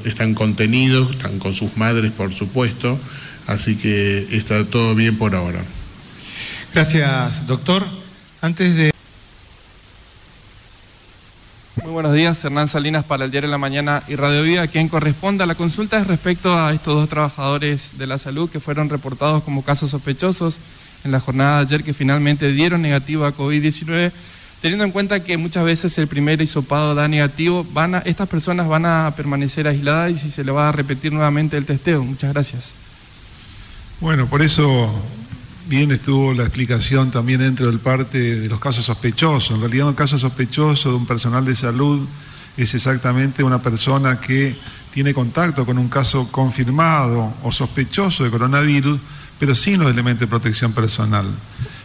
están 0.05 0.35
contenidos, 0.35 1.13
están 1.13 1.39
con 1.39 1.55
sus 1.55 1.77
madres, 1.77 2.11
por 2.11 2.35
supuesto, 2.35 2.99
así 3.47 3.77
que 3.77 4.27
está 4.33 4.65
todo 4.65 4.97
bien 4.97 5.17
por 5.17 5.37
ahora. 5.37 5.63
Gracias, 6.75 7.47
doctor. 7.47 7.87
Antes 8.41 8.75
de... 8.75 8.97
Muy 11.85 11.86
buenos 11.97 12.13
días, 12.13 12.45
Hernán 12.45 12.69
Salinas 12.69 13.05
para 13.05 13.25
el 13.25 13.31
Diario 13.31 13.49
de 13.49 13.53
la 13.53 13.57
Mañana 13.57 14.03
y 14.07 14.17
Radio 14.17 14.43
Vida. 14.43 14.67
Quien 14.67 14.87
corresponde 14.87 15.45
a 15.45 15.47
la 15.47 15.55
consulta 15.55 15.99
es 15.99 16.07
respecto 16.07 16.55
a 16.55 16.75
estos 16.75 16.95
dos 16.95 17.09
trabajadores 17.09 17.93
de 17.97 18.07
la 18.07 18.19
salud 18.19 18.51
que 18.51 18.61
fueron 18.61 18.91
reportados 18.91 19.43
como 19.45 19.65
casos 19.65 19.93
sospechosos 19.93 20.59
en 21.05 21.11
la 21.11 21.21
jornada 21.21 21.57
de 21.57 21.63
ayer 21.63 21.85
que 21.85 21.95
finalmente 21.95 22.53
dieron 22.53 22.83
negativo 22.83 23.25
a 23.25 23.35
COVID-19 23.35 24.13
teniendo 24.61 24.85
en 24.85 24.91
cuenta 24.91 25.25
que 25.25 25.39
muchas 25.39 25.65
veces 25.65 25.97
el 25.97 26.07
primer 26.07 26.43
hisopado 26.43 26.95
da 26.95 27.09
negativo, 27.09 27.67
estas 28.05 28.29
personas 28.29 28.69
van 28.69 28.85
a 28.85 29.15
permanecer 29.17 29.67
aisladas 29.67 30.13
y 30.13 30.19
si 30.19 30.31
se 30.31 30.45
le 30.45 30.53
va 30.53 30.69
a 30.69 30.73
repetir 30.73 31.15
nuevamente 31.15 31.57
el 31.57 31.65
testeo. 31.65 32.05
Muchas 32.05 32.31
gracias. 32.31 32.73
Bueno, 34.01 34.27
por 34.27 34.43
eso 34.43 34.93
bien 35.67 35.91
estuvo 35.91 36.33
la 36.33 36.45
explicación 36.45 37.11
también 37.11 37.41
dentro 37.41 37.67
del 37.67 37.81
parte 37.81 38.41
de 38.41 38.49
los 38.49 38.61
casos 38.61 38.85
sospechosos. 38.85 39.57
En 39.57 39.61
realidad 39.61 39.89
un 39.89 39.95
caso 39.95 40.19
sospechoso 40.19 40.91
de 40.91 40.97
un 40.97 41.07
personal 41.07 41.45
de 41.45 41.55
salud 41.55 42.07
es 42.57 42.75
exactamente 42.75 43.43
una 43.43 43.61
persona 43.61 44.21
que 44.21 44.57
tiene 44.93 45.13
contacto 45.13 45.67
con 45.67 45.77
un 45.79 45.89
caso 45.89 46.31
confirmado 46.31 47.35
o 47.43 47.53
sospechoso 47.53 48.25
de 48.25 48.31
coronavirus, 48.31 48.99
pero 49.39 49.55
sin 49.55 49.81
los 49.81 49.91
elementos 49.91 50.21
de 50.21 50.27
protección 50.29 50.73
personal. 50.73 51.27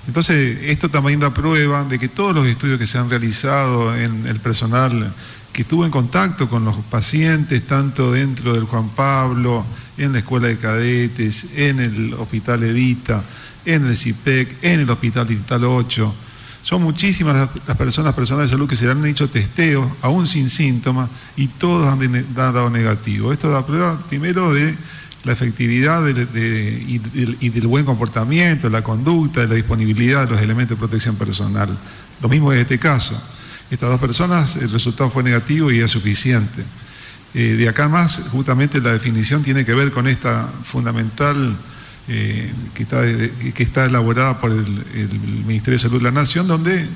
Entonces, 0.07 0.59
esto 0.63 0.89
también 0.89 1.19
da 1.19 1.33
prueba 1.33 1.83
de 1.83 1.99
que 1.99 2.07
todos 2.07 2.33
los 2.33 2.47
estudios 2.47 2.79
que 2.79 2.87
se 2.87 2.97
han 2.97 3.09
realizado 3.09 3.95
en 3.95 4.27
el 4.27 4.39
personal 4.39 5.13
que 5.51 5.63
estuvo 5.63 5.83
en 5.83 5.91
contacto 5.91 6.47
con 6.47 6.63
los 6.63 6.77
pacientes, 6.89 7.67
tanto 7.67 8.13
dentro 8.13 8.53
del 8.53 8.63
Juan 8.63 8.89
Pablo, 8.89 9.65
en 9.97 10.13
la 10.13 10.19
Escuela 10.19 10.47
de 10.47 10.57
Cadetes, 10.57 11.47
en 11.55 11.79
el 11.79 12.13
Hospital 12.13 12.63
Evita, 12.63 13.21
en 13.65 13.87
el 13.87 13.95
CIPEC, 13.95 14.63
en 14.63 14.81
el 14.81 14.89
Hospital 14.89 15.27
Digital 15.27 15.63
8, 15.63 16.13
son 16.63 16.83
muchísimas 16.83 17.49
las 17.67 17.77
personas, 17.77 18.13
personas 18.13 18.45
de 18.45 18.49
salud 18.49 18.69
que 18.69 18.75
se 18.75 18.85
le 18.85 18.91
han 18.91 19.05
hecho 19.05 19.29
testeos, 19.29 19.87
aún 20.01 20.27
sin 20.27 20.47
síntomas, 20.47 21.09
y 21.35 21.47
todos 21.47 21.91
han 21.91 22.33
dado 22.35 22.69
negativo. 22.69 23.33
Esto 23.33 23.49
da 23.49 23.65
prueba 23.65 23.97
primero 24.09 24.53
de 24.53 24.75
la 25.23 25.33
efectividad 25.33 26.07
y, 26.07 27.49
del 27.49 27.67
buen 27.67 27.85
comportamiento, 27.85 28.69
la 28.69 28.83
conducta, 28.83 29.45
la 29.45 29.55
disponibilidad 29.55 30.25
de 30.25 30.31
los 30.33 30.41
elementos 30.41 30.77
de 30.77 30.79
protección 30.79 31.15
personal. 31.15 31.69
Lo 32.21 32.29
mismo 32.29 32.53
en 32.53 32.59
este 32.59 32.77
caso. 32.77 33.19
Estas 33.71 33.89
dos 33.89 33.99
personas, 33.99 34.57
el 34.57 34.69
resultado 34.69 35.09
fue 35.09 35.23
negativo 35.23 35.71
y 35.71 35.79
es 35.79 35.89
suficiente. 35.89 36.63
Eh, 37.33 37.55
de 37.57 37.69
acá 37.69 37.87
más, 37.87 38.21
justamente 38.31 38.81
la 38.81 38.91
definición 38.91 39.41
tiene 39.41 39.63
que 39.63 39.73
ver 39.73 39.91
con 39.91 40.07
esta 40.07 40.47
fundamental 40.63 41.55
eh, 42.07 42.51
que, 42.73 42.83
está, 42.83 43.03
que, 43.03 43.63
está, 43.63 43.85
elaborada 43.85 44.39
por 44.39 44.51
el, 44.51 44.83
el 44.95 45.19
Ministerio 45.45 45.77
de 45.77 45.79
Salud 45.79 45.97
de 45.97 46.03
la 46.03 46.11
Nación, 46.11 46.47
donde 46.47 46.87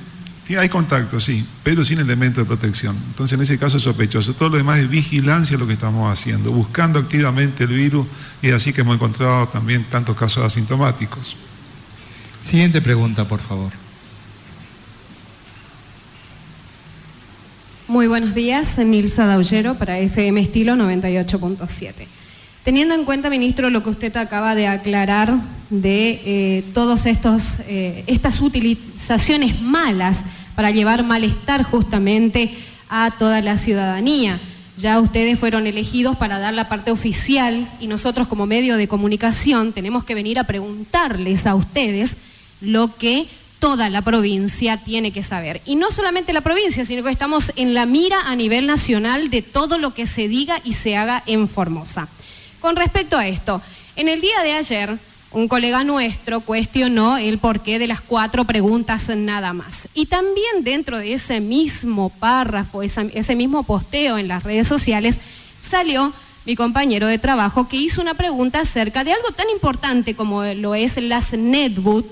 hay 0.54 0.70
contacto, 0.70 1.20
sí, 1.20 1.44
pero 1.64 1.84
sin 1.84 1.98
elemento 1.98 2.42
de 2.42 2.46
protección. 2.46 2.96
Entonces, 3.08 3.36
en 3.36 3.42
ese 3.42 3.58
caso 3.58 3.78
es 3.78 3.84
sospechoso. 3.84 4.36
Todo 4.36 4.50
lo 4.50 4.58
demás 4.58 4.78
es 4.80 4.88
vigilancia 4.88 5.58
lo 5.58 5.66
que 5.66 5.74
estamos 5.74 6.12
haciendo, 6.12 6.52
buscando 6.52 7.00
activamente 7.00 7.64
el 7.64 7.72
virus 7.72 8.06
y 8.44 8.52
así 8.52 8.72
que 8.72 8.82
hemos 8.82 8.96
encontrado 8.96 9.48
también 9.48 9.86
tantos 9.86 10.16
casos 10.16 10.46
asintomáticos. 10.46 11.36
Siguiente 12.42 12.80
pregunta, 12.80 13.28
por 13.28 13.40
favor. 13.40 13.72
Muy 17.88 18.08
buenos 18.08 18.36
días, 18.36 18.78
Nilsa 18.78 19.26
Daullero 19.26 19.76
para 19.76 19.98
FM 19.98 20.42
Estilo 20.42 20.74
98.7. 20.76 21.94
Teniendo 22.66 22.96
en 22.96 23.06
cuenta, 23.06 23.30
ministro, 23.30 23.70
lo 23.70 23.84
que 23.84 23.92
usted 23.92 24.18
acaba 24.18 24.56
de 24.56 24.66
aclarar 24.66 25.36
de 25.70 26.20
eh, 26.26 26.64
todas 26.74 27.06
eh, 27.06 28.04
estas 28.08 28.42
utilizaciones 28.42 29.62
malas 29.62 30.24
para 30.56 30.72
llevar 30.72 31.04
malestar 31.04 31.62
justamente 31.62 32.52
a 32.90 33.12
toda 33.20 33.42
la 33.42 33.58
ciudadanía. 33.58 34.42
Ya 34.78 35.00
ustedes 35.00 35.38
fueron 35.38 35.68
elegidos 35.68 36.18
para 36.18 36.40
dar 36.40 36.56
la 36.56 36.68
parte 36.68 36.90
oficial 36.90 37.70
y 37.80 37.86
nosotros 37.86 38.28
como 38.28 38.48
medio 38.48 38.78
de 38.78 38.88
comunicación 38.88 39.72
tenemos 39.72 40.04
que 40.04 40.16
venir 40.16 40.40
a 40.40 40.46
preguntarles 40.46 41.46
a 41.46 41.54
ustedes 41.54 42.18
lo 42.62 42.96
que 42.96 43.28
toda 43.60 43.92
la 43.92 44.02
provincia 44.02 44.78
tiene 44.78 45.12
que 45.12 45.22
saber. 45.22 45.62
Y 45.68 45.76
no 45.76 45.92
solamente 45.92 46.34
la 46.34 46.42
provincia, 46.42 46.84
sino 46.84 47.04
que 47.04 47.12
estamos 47.12 47.54
en 47.58 47.76
la 47.76 47.86
mira 47.86 48.22
a 48.26 48.36
nivel 48.36 48.66
nacional 48.66 49.30
de 49.30 49.44
todo 49.44 49.78
lo 49.78 49.94
que 49.94 50.08
se 50.08 50.28
diga 50.28 50.60
y 50.64 50.74
se 50.74 50.98
haga 50.98 51.22
en 51.28 51.48
Formosa. 51.48 52.10
Con 52.66 52.78
respecto 52.78 53.16
a 53.16 53.28
esto, 53.28 53.62
en 53.96 54.10
el 54.10 54.22
día 54.22 54.42
de 54.42 54.54
ayer 54.54 54.98
un 55.32 55.48
colega 55.48 55.84
nuestro 55.84 56.42
cuestionó 56.42 57.16
el 57.16 57.38
porqué 57.38 57.78
de 57.78 57.86
las 57.86 58.02
cuatro 58.02 58.46
preguntas 58.46 59.08
nada 59.10 59.54
más. 59.54 59.88
Y 59.94 60.08
también 60.08 60.64
dentro 60.64 60.98
de 60.98 61.14
ese 61.14 61.42
mismo 61.42 62.10
párrafo, 62.10 62.82
ese 62.82 63.36
mismo 63.36 63.62
posteo 63.62 64.18
en 64.18 64.28
las 64.28 64.42
redes 64.42 64.68
sociales, 64.68 65.20
salió 65.62 66.12
mi 66.48 66.56
compañero 66.56 67.06
de 67.06 67.20
trabajo 67.20 67.68
que 67.70 67.78
hizo 67.78 68.02
una 68.02 68.16
pregunta 68.16 68.62
acerca 68.62 69.04
de 69.04 69.14
algo 69.14 69.30
tan 69.30 69.48
importante 69.52 70.16
como 70.16 70.44
lo 70.44 70.74
es 70.74 70.98
las 70.98 71.34
netboot 71.34 72.08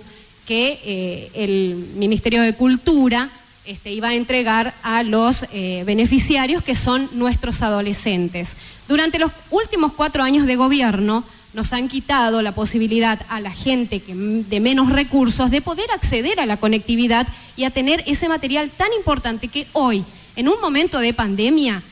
que 0.45 0.79
eh, 0.85 1.31
el 1.33 1.93
Ministerio 1.95 2.43
de 2.43 2.53
Cultura 2.53 3.31
este, 3.65 3.91
iba 3.91 4.09
a 4.09 4.15
entregar 4.15 4.73
a 4.83 5.03
los 5.03 5.45
eh, 5.53 5.83
beneficiarios 5.85 6.63
que 6.63 6.75
son 6.75 7.09
nuestros 7.13 7.61
adolescentes. 7.61 8.55
Durante 8.87 9.19
los 9.19 9.31
últimos 9.51 9.93
cuatro 9.93 10.23
años 10.23 10.45
de 10.45 10.55
gobierno, 10.55 11.23
nos 11.53 11.71
han 11.71 11.87
quitado 11.87 12.41
la 12.41 12.53
posibilidad 12.53 13.21
a 13.29 13.39
la 13.39 13.51
gente 13.51 13.99
que, 14.01 14.13
de 14.15 14.59
menos 14.59 14.89
recursos 14.89 15.51
de 15.51 15.61
poder 15.61 15.89
acceder 15.91 16.39
a 16.39 16.45
la 16.45 16.57
conectividad 16.57 17.27
y 17.55 17.63
a 17.63 17.69
tener 17.69 18.03
ese 18.07 18.27
material 18.27 18.71
tan 18.75 18.91
importante 18.93 19.47
que 19.47 19.67
hoy, 19.73 20.03
en 20.35 20.49
un 20.49 20.59
momento 20.59 20.99
de 20.99 21.13
pandemia, 21.13 21.83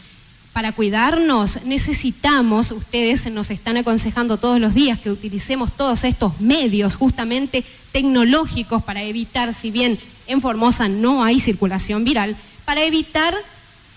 para 0.54 0.74
cuidarnos 0.74 1.64
necesitamos, 1.64 2.72
ustedes 2.72 3.32
nos 3.32 3.52
están 3.52 3.78
aconsejando 3.78 4.38
todos 4.38 4.60
los 4.60 4.74
días 4.74 5.00
que 5.00 5.12
utilicemos 5.12 5.72
todos 5.72 6.04
estos 6.04 6.42
medios 6.42 6.96
justamente 6.96 7.64
tecnológicos 7.92 8.84
para 8.84 9.04
evitar, 9.04 9.54
si 9.54 9.72
bien 9.72 9.98
en 10.32 10.42
Formosa 10.42 10.88
no 10.88 11.24
hay 11.24 11.40
circulación 11.40 12.04
viral, 12.04 12.36
para 12.66 12.84
evitar 12.84 13.36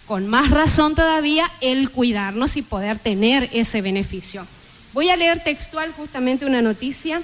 con 0.06 0.26
más 0.26 0.50
razón 0.50 0.94
todavía 0.94 1.50
el 1.60 1.90
cuidarnos 1.90 2.56
y 2.56 2.62
poder 2.62 2.98
tener 2.98 3.48
ese 3.52 3.80
beneficio. 3.80 4.46
Voy 4.92 5.08
a 5.08 5.16
leer 5.16 5.42
textual 5.42 5.92
justamente 5.92 6.46
una 6.46 6.62
noticia 6.62 7.22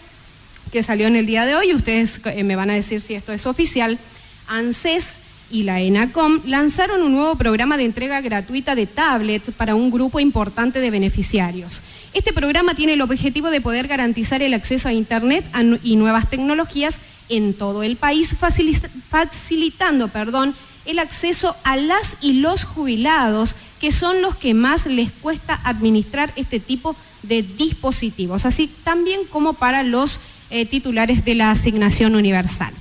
que 0.72 0.82
salió 0.82 1.06
en 1.06 1.16
el 1.16 1.26
día 1.26 1.44
de 1.44 1.54
hoy. 1.54 1.74
Ustedes 1.74 2.20
eh, 2.24 2.42
me 2.42 2.56
van 2.56 2.70
a 2.70 2.74
decir 2.74 3.00
si 3.00 3.14
esto 3.14 3.32
es 3.32 3.46
oficial. 3.46 3.98
ANSES 4.48 5.06
y 5.50 5.64
la 5.64 5.80
ENACOM 5.80 6.42
lanzaron 6.46 7.02
un 7.02 7.12
nuevo 7.12 7.34
programa 7.34 7.76
de 7.76 7.84
entrega 7.84 8.20
gratuita 8.20 8.74
de 8.74 8.86
tablets 8.86 9.50
para 9.56 9.74
un 9.74 9.90
grupo 9.90 10.20
importante 10.20 10.80
de 10.80 10.90
beneficiarios. 10.90 11.82
Este 12.12 12.32
programa 12.32 12.74
tiene 12.74 12.94
el 12.94 13.00
objetivo 13.00 13.50
de 13.50 13.60
poder 13.60 13.88
garantizar 13.88 14.42
el 14.42 14.54
acceso 14.54 14.88
a 14.88 14.92
Internet 14.92 15.44
y 15.82 15.96
nuevas 15.96 16.30
tecnologías 16.30 16.96
en 17.30 17.54
todo 17.54 17.82
el 17.82 17.96
país, 17.96 18.34
facilitando 19.08 20.08
perdón, 20.08 20.54
el 20.84 20.98
acceso 20.98 21.56
a 21.64 21.76
las 21.76 22.16
y 22.20 22.34
los 22.34 22.64
jubilados, 22.64 23.54
que 23.80 23.92
son 23.92 24.20
los 24.20 24.36
que 24.36 24.52
más 24.52 24.86
les 24.86 25.10
cuesta 25.10 25.60
administrar 25.64 26.32
este 26.36 26.60
tipo 26.60 26.94
de 27.22 27.42
dispositivos, 27.42 28.44
así 28.44 28.70
también 28.84 29.20
como 29.30 29.54
para 29.54 29.82
los 29.82 30.20
eh, 30.50 30.66
titulares 30.66 31.24
de 31.24 31.34
la 31.34 31.50
asignación 31.50 32.14
universal. 32.14 32.72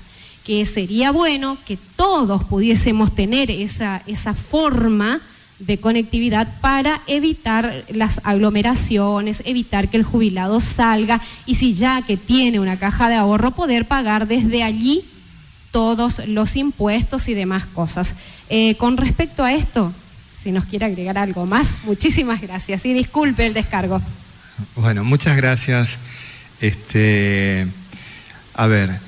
Que 0.43 0.65
sería 0.65 1.11
bueno 1.11 1.57
que 1.65 1.77
todos 1.95 2.43
pudiésemos 2.43 3.13
tener 3.13 3.51
esa, 3.51 4.01
esa 4.07 4.33
forma 4.33 5.21
de 5.59 5.79
conectividad 5.79 6.59
para 6.61 7.01
evitar 7.07 7.83
las 7.89 8.21
aglomeraciones, 8.23 9.43
evitar 9.45 9.89
que 9.89 9.97
el 9.97 10.03
jubilado 10.03 10.59
salga 10.61 11.21
y 11.45 11.55
si 11.55 11.73
ya 11.73 12.01
que 12.01 12.17
tiene 12.17 12.59
una 12.59 12.77
caja 12.77 13.09
de 13.09 13.15
ahorro, 13.15 13.51
poder 13.51 13.85
pagar 13.85 14.27
desde 14.27 14.63
allí 14.63 15.03
todos 15.71 16.25
los 16.27 16.55
impuestos 16.55 17.27
y 17.27 17.33
demás 17.33 17.65
cosas. 17.65 18.15
Eh, 18.49 18.75
con 18.75 18.97
respecto 18.97 19.43
a 19.43 19.53
esto, 19.53 19.93
si 20.35 20.51
nos 20.51 20.65
quiere 20.65 20.85
agregar 20.85 21.17
algo 21.17 21.45
más, 21.45 21.67
muchísimas 21.83 22.41
gracias 22.41 22.85
y 22.85 22.93
disculpe 22.93 23.45
el 23.45 23.53
descargo. 23.53 24.01
Bueno, 24.75 25.03
muchas 25.03 25.35
gracias. 25.37 25.99
Este, 26.61 27.67
a 28.53 28.67
ver, 28.67 28.99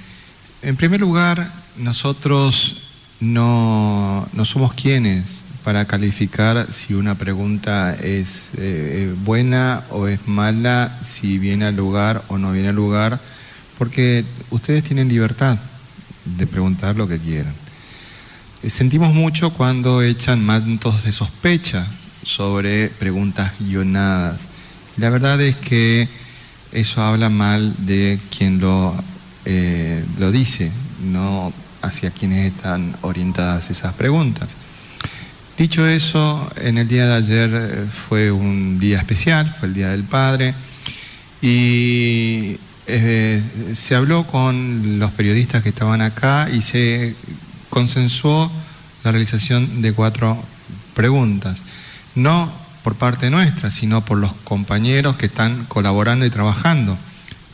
en 0.61 0.75
primer 0.75 1.01
lugar, 1.01 1.51
nosotros 1.77 2.77
no, 3.19 4.27
somos 4.43 4.73
quienes 4.73 5.43
para 5.63 5.85
calificar 5.85 6.67
si 6.71 6.93
una 6.93 7.15
pregunta 7.15 7.95
es 7.95 8.49
eh, 8.57 9.13
buena 9.23 9.83
o 9.89 10.07
es 10.07 10.27
mala, 10.27 10.97
si 11.03 11.37
viene 11.37 11.65
al 11.65 11.75
lugar 11.75 12.23
o 12.27 12.37
no 12.37 12.51
viene 12.51 12.69
al 12.69 12.75
lugar, 12.75 13.19
porque 13.77 14.25
ustedes 14.49 14.83
tienen 14.83 15.07
libertad 15.07 15.57
de 16.25 16.47
preguntar 16.47 16.95
lo 16.95 17.07
que 17.07 17.19
quieran. 17.19 17.53
sentimos 18.67 19.13
mucho 19.13 19.51
cuando 19.53 20.01
echan 20.01 20.43
mantos 20.43 21.03
de 21.03 21.11
sospecha 21.11 21.87
sobre 22.23 22.89
preguntas 22.89 23.53
guionadas. 23.59 24.47
La 24.97 25.09
verdad 25.09 25.41
es 25.41 25.55
que 25.55 26.07
eso 26.71 27.01
habla 27.01 27.29
mal 27.29 27.73
de 27.79 28.19
quien 28.35 28.59
lo, 28.59 28.95
eh, 29.45 30.03
lo 30.19 30.31
dice, 30.31 30.71
no 31.03 31.53
hacia 31.81 32.11
quienes 32.11 32.51
están 32.51 32.95
orientadas 33.01 33.69
esas 33.69 33.93
preguntas. 33.93 34.49
Dicho 35.57 35.85
eso, 35.85 36.51
en 36.55 36.77
el 36.77 36.87
día 36.87 37.07
de 37.07 37.13
ayer 37.13 37.49
eh, 37.53 37.85
fue 38.07 38.31
un 38.31 38.79
día 38.79 38.97
especial, 38.97 39.53
fue 39.59 39.67
el 39.67 39.73
Día 39.73 39.89
del 39.89 40.03
Padre, 40.03 40.55
y 41.41 42.57
eh, 42.87 43.41
se 43.75 43.95
habló 43.95 44.25
con 44.25 44.99
los 44.99 45.11
periodistas 45.11 45.61
que 45.61 45.69
estaban 45.69 46.01
acá 46.01 46.49
y 46.51 46.61
se 46.61 47.15
consensuó 47.69 48.51
la 49.03 49.11
realización 49.11 49.81
de 49.81 49.93
cuatro 49.93 50.41
preguntas. 50.93 51.61
No 52.15 52.51
por 52.83 52.95
parte 52.95 53.29
nuestra, 53.29 53.71
sino 53.71 54.03
por 54.03 54.17
los 54.17 54.33
compañeros 54.43 55.15
que 55.15 55.27
están 55.27 55.65
colaborando 55.65 56.25
y 56.25 56.29
trabajando 56.29 56.97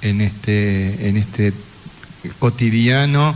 en 0.02 0.22
este, 0.22 1.10
en 1.10 1.18
este 1.18 1.54
cotidiano 2.40 3.36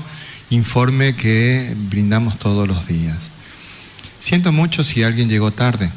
informe 0.50 1.16
que 1.16 1.76
brindamos 1.90 2.38
todos 2.40 2.68
los 2.68 2.88
días. 2.88 3.31
Siento 4.22 4.52
mucho 4.52 4.84
si 4.84 5.02
alguien 5.02 5.30
llegó 5.30 5.50
tarde, 5.50 5.90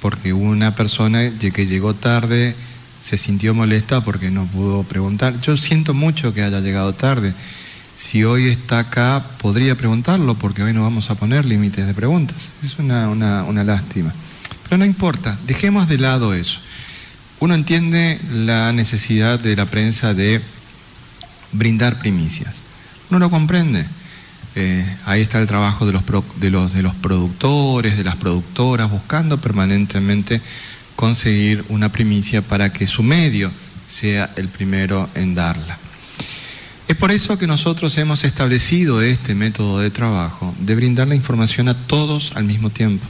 porque 0.00 0.32
una 0.32 0.74
persona 0.74 1.30
que 1.38 1.66
llegó 1.66 1.92
tarde 1.92 2.56
se 2.98 3.18
sintió 3.18 3.52
molesta 3.52 4.02
porque 4.02 4.30
no 4.30 4.46
pudo 4.46 4.84
preguntar. 4.84 5.38
Yo 5.42 5.58
siento 5.58 5.92
mucho 5.92 6.32
que 6.32 6.42
haya 6.42 6.60
llegado 6.60 6.94
tarde. 6.94 7.34
Si 7.94 8.24
hoy 8.24 8.48
está 8.48 8.78
acá, 8.78 9.22
podría 9.36 9.74
preguntarlo, 9.74 10.34
porque 10.34 10.62
hoy 10.62 10.72
no 10.72 10.82
vamos 10.82 11.10
a 11.10 11.14
poner 11.14 11.44
límites 11.44 11.86
de 11.86 11.92
preguntas. 11.92 12.48
Es 12.64 12.78
una, 12.78 13.10
una 13.10 13.64
lástima. 13.64 14.14
Pero 14.64 14.78
no 14.78 14.86
importa, 14.86 15.38
dejemos 15.46 15.88
de 15.88 15.98
lado 15.98 16.32
eso. 16.32 16.58
Uno 17.38 17.54
entiende 17.54 18.18
la 18.32 18.72
necesidad 18.72 19.38
de 19.38 19.56
la 19.56 19.66
prensa 19.66 20.14
de 20.14 20.40
brindar 21.52 21.98
primicias. 21.98 22.62
Uno 23.10 23.18
lo 23.18 23.30
comprende. 23.30 23.86
Eh, 24.56 24.96
ahí 25.04 25.20
está 25.20 25.38
el 25.38 25.46
trabajo 25.46 25.84
de 25.84 25.92
los, 25.92 26.02
de, 26.40 26.50
los, 26.50 26.72
de 26.72 26.82
los 26.82 26.94
productores, 26.94 27.98
de 27.98 28.04
las 28.04 28.16
productoras, 28.16 28.90
buscando 28.90 29.38
permanentemente 29.38 30.40
conseguir 30.96 31.62
una 31.68 31.92
primicia 31.92 32.40
para 32.40 32.72
que 32.72 32.86
su 32.86 33.02
medio 33.02 33.52
sea 33.84 34.30
el 34.36 34.48
primero 34.48 35.10
en 35.14 35.34
darla. 35.34 35.78
Es 36.88 36.96
por 36.96 37.10
eso 37.10 37.36
que 37.36 37.46
nosotros 37.46 37.98
hemos 37.98 38.24
establecido 38.24 39.02
este 39.02 39.34
método 39.34 39.80
de 39.80 39.90
trabajo, 39.90 40.54
de 40.58 40.74
brindar 40.74 41.06
la 41.08 41.14
información 41.14 41.68
a 41.68 41.74
todos 41.74 42.32
al 42.34 42.44
mismo 42.44 42.70
tiempo 42.70 43.06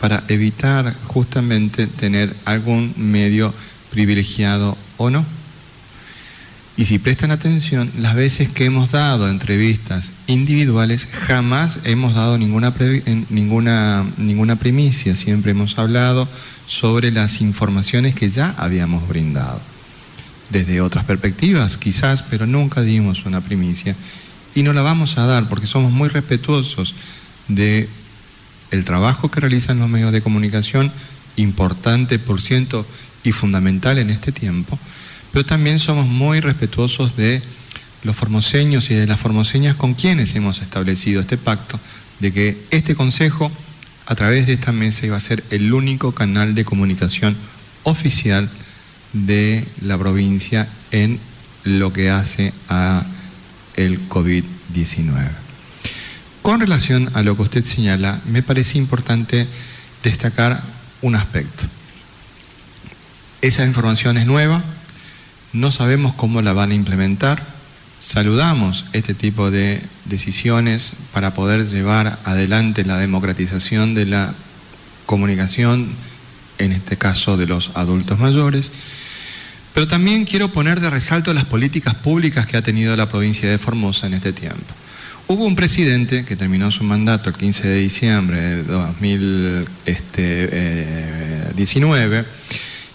para 0.00 0.24
evitar 0.28 0.94
justamente 1.08 1.86
tener 1.86 2.34
algún 2.46 2.94
medio 2.96 3.52
privilegiado 3.90 4.78
o 4.96 5.10
no. 5.10 5.26
Y 6.80 6.86
si 6.86 6.98
prestan 6.98 7.30
atención, 7.30 7.92
las 7.98 8.14
veces 8.14 8.48
que 8.48 8.64
hemos 8.64 8.90
dado 8.90 9.28
entrevistas 9.28 10.12
individuales, 10.26 11.04
jamás 11.04 11.80
hemos 11.84 12.14
dado 12.14 12.38
ninguna, 12.38 12.72
ninguna, 13.28 14.06
ninguna 14.16 14.56
primicia, 14.56 15.14
siempre 15.14 15.50
hemos 15.50 15.78
hablado 15.78 16.26
sobre 16.66 17.10
las 17.10 17.42
informaciones 17.42 18.14
que 18.14 18.30
ya 18.30 18.54
habíamos 18.56 19.06
brindado. 19.06 19.60
Desde 20.48 20.80
otras 20.80 21.04
perspectivas, 21.04 21.76
quizás, 21.76 22.22
pero 22.22 22.46
nunca 22.46 22.80
dimos 22.80 23.26
una 23.26 23.42
primicia. 23.42 23.94
Y 24.54 24.62
no 24.62 24.72
la 24.72 24.80
vamos 24.80 25.18
a 25.18 25.26
dar 25.26 25.50
porque 25.50 25.66
somos 25.66 25.92
muy 25.92 26.08
respetuosos 26.08 26.94
de 27.48 27.90
el 28.70 28.86
trabajo 28.86 29.30
que 29.30 29.40
realizan 29.40 29.80
los 29.80 29.90
medios 29.90 30.12
de 30.12 30.22
comunicación, 30.22 30.90
importante 31.36 32.18
por 32.18 32.40
ciento 32.40 32.86
y 33.22 33.32
fundamental 33.32 33.98
en 33.98 34.08
este 34.08 34.32
tiempo, 34.32 34.78
pero 35.32 35.44
también 35.44 35.78
somos 35.78 36.06
muy 36.06 36.40
respetuosos 36.40 37.16
de 37.16 37.42
los 38.02 38.16
formoseños 38.16 38.90
y 38.90 38.94
de 38.94 39.06
las 39.06 39.20
formoseñas 39.20 39.76
con 39.76 39.94
quienes 39.94 40.34
hemos 40.34 40.62
establecido 40.62 41.20
este 41.20 41.36
pacto 41.36 41.78
de 42.18 42.32
que 42.32 42.58
este 42.70 42.94
Consejo, 42.94 43.50
a 44.06 44.14
través 44.14 44.46
de 44.46 44.54
esta 44.54 44.72
mesa, 44.72 45.06
iba 45.06 45.16
a 45.16 45.20
ser 45.20 45.44
el 45.50 45.72
único 45.72 46.12
canal 46.12 46.54
de 46.54 46.64
comunicación 46.64 47.36
oficial 47.82 48.48
de 49.12 49.66
la 49.82 49.98
provincia 49.98 50.68
en 50.90 51.18
lo 51.64 51.92
que 51.92 52.10
hace 52.10 52.52
a 52.68 53.04
el 53.76 54.08
COVID-19. 54.08 55.30
Con 56.42 56.60
relación 56.60 57.10
a 57.14 57.22
lo 57.22 57.36
que 57.36 57.42
usted 57.42 57.64
señala, 57.64 58.20
me 58.26 58.42
parece 58.42 58.78
importante 58.78 59.46
destacar 60.02 60.62
un 61.02 61.14
aspecto. 61.14 61.64
Esa 63.42 63.64
información 63.64 64.16
es 64.16 64.26
nueva, 64.26 64.62
no 65.52 65.70
sabemos 65.70 66.14
cómo 66.14 66.42
la 66.42 66.52
van 66.52 66.70
a 66.70 66.74
implementar, 66.74 67.42
saludamos 68.00 68.86
este 68.92 69.14
tipo 69.14 69.50
de 69.50 69.82
decisiones 70.06 70.92
para 71.12 71.34
poder 71.34 71.68
llevar 71.68 72.18
adelante 72.24 72.84
la 72.84 72.98
democratización 72.98 73.94
de 73.94 74.06
la 74.06 74.34
comunicación, 75.06 75.88
en 76.58 76.72
este 76.72 76.96
caso 76.96 77.36
de 77.36 77.46
los 77.46 77.70
adultos 77.74 78.18
mayores, 78.18 78.70
pero 79.74 79.86
también 79.88 80.24
quiero 80.24 80.48
poner 80.48 80.80
de 80.80 80.90
resalto 80.90 81.32
las 81.32 81.44
políticas 81.44 81.94
públicas 81.94 82.46
que 82.46 82.56
ha 82.56 82.62
tenido 82.62 82.96
la 82.96 83.08
provincia 83.08 83.50
de 83.50 83.58
Formosa 83.58 84.06
en 84.06 84.14
este 84.14 84.32
tiempo. 84.32 84.74
Hubo 85.28 85.44
un 85.44 85.54
presidente 85.54 86.24
que 86.24 86.34
terminó 86.34 86.72
su 86.72 86.82
mandato 86.82 87.28
el 87.30 87.36
15 87.36 87.68
de 87.68 87.78
diciembre 87.78 88.40
de 88.40 88.62
2019 88.64 89.66
este, 89.86 90.48
eh, 90.50 91.52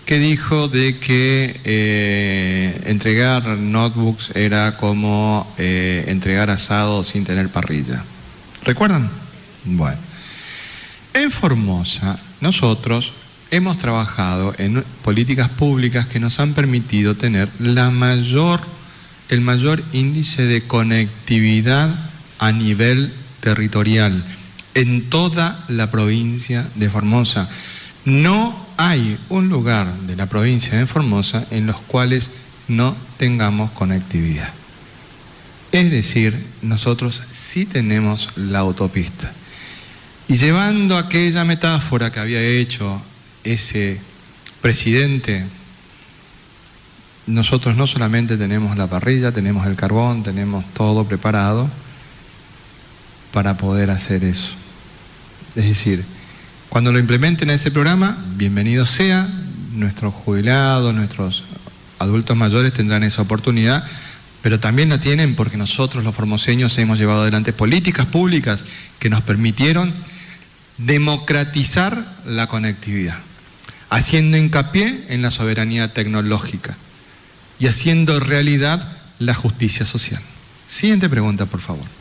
que 0.06 0.20
dijo 0.20 0.68
de 0.68 0.98
que 1.00 1.60
eh, 1.64 2.82
entregar 2.86 3.46
notebooks 3.48 4.36
era 4.36 4.78
como 4.78 5.52
eh, 5.58 6.06
entregar 6.08 6.50
asado 6.52 7.04
sin 7.04 7.26
tener 7.26 7.50
parrilla. 7.50 8.04
¿Recuerdan? 8.64 9.10
Bueno, 9.64 9.98
en 11.14 11.32
Formosa 11.32 12.20
nosotros 12.40 13.14
hemos 13.50 13.78
trabajado 13.78 14.54
en 14.60 14.84
políticas 15.04 15.50
públicas 15.50 16.06
que 16.06 16.20
nos 16.20 16.40
han 16.40 16.54
permitido 16.54 17.16
tener 17.16 17.50
la 17.60 17.90
mayor, 17.90 18.62
el 19.30 19.42
mayor 19.42 19.84
índice 19.92 20.46
de 20.46 20.68
conectividad 20.68 21.94
a 22.38 22.52
nivel 22.52 23.12
territorial 23.40 24.24
en 24.76 25.10
toda 25.10 25.64
la 25.68 25.90
provincia 25.90 26.68
de 26.76 26.90
Formosa. 26.90 27.50
No 28.06 28.56
hay 28.78 29.18
un 29.30 29.50
lugar 29.50 29.92
de 30.02 30.16
la 30.16 30.28
provincia 30.28 30.78
de 30.78 30.86
Formosa 30.86 31.46
en 31.50 31.66
los 31.66 31.82
cuales 31.82 32.30
no 32.68 32.96
tengamos 33.18 33.72
conectividad. 33.72 34.50
Es 35.72 35.92
decir, 35.92 36.46
nosotros 36.62 37.24
sí 37.32 37.66
tenemos 37.66 38.30
la 38.36 38.60
autopista. 38.60 39.34
Y 40.28 40.36
llevando 40.36 40.98
aquella 40.98 41.44
metáfora 41.46 42.12
que 42.12 42.20
había 42.20 42.42
hecho 42.42 43.02
ese 43.44 44.00
presidente, 44.62 45.46
nosotros 47.28 47.76
no 47.76 47.88
solamente 47.88 48.38
tenemos 48.38 48.78
la 48.78 48.88
parrilla, 48.88 49.32
tenemos 49.32 49.66
el 49.68 49.76
carbón, 49.76 50.24
tenemos 50.24 50.64
todo 50.74 51.06
preparado, 51.06 51.70
para 53.34 53.58
poder 53.58 53.92
hacer 53.92 54.24
eso. 54.24 54.52
Es 55.56 55.66
decir, 55.66 56.06
cuando 56.70 56.92
lo 56.92 57.00
implementen 57.00 57.50
ese 57.50 57.72
programa, 57.72 58.18
bienvenido 58.36 58.86
sea, 58.86 59.28
nuestros 59.74 60.14
jubilados, 60.14 60.94
nuestros 60.94 61.44
adultos 62.00 62.36
mayores 62.36 62.74
tendrán 62.74 63.04
esa 63.04 63.22
oportunidad, 63.22 63.86
pero 64.42 64.60
también 64.60 64.90
la 64.90 65.00
tienen 65.00 65.36
porque 65.36 65.58
nosotros 65.58 66.04
los 66.04 66.14
formoseños 66.14 66.78
hemos 66.78 67.00
llevado 67.00 67.22
adelante 67.22 67.54
políticas 67.54 68.06
públicas 68.06 68.66
que 69.00 69.10
nos 69.10 69.22
permitieron 69.22 69.94
democratizar 70.78 72.06
la 72.26 72.48
conectividad, 72.48 73.18
haciendo 73.90 74.38
hincapié 74.38 75.06
en 75.10 75.22
la 75.22 75.32
soberanía 75.32 75.94
tecnológica 75.94 76.76
y 77.60 77.68
haciendo 77.68 78.20
realidad 78.20 78.92
la 79.20 79.34
justicia 79.34 79.86
social. 79.86 80.22
Siguiente 80.68 81.10
pregunta, 81.10 81.46
por 81.46 81.62
favor. 81.62 81.95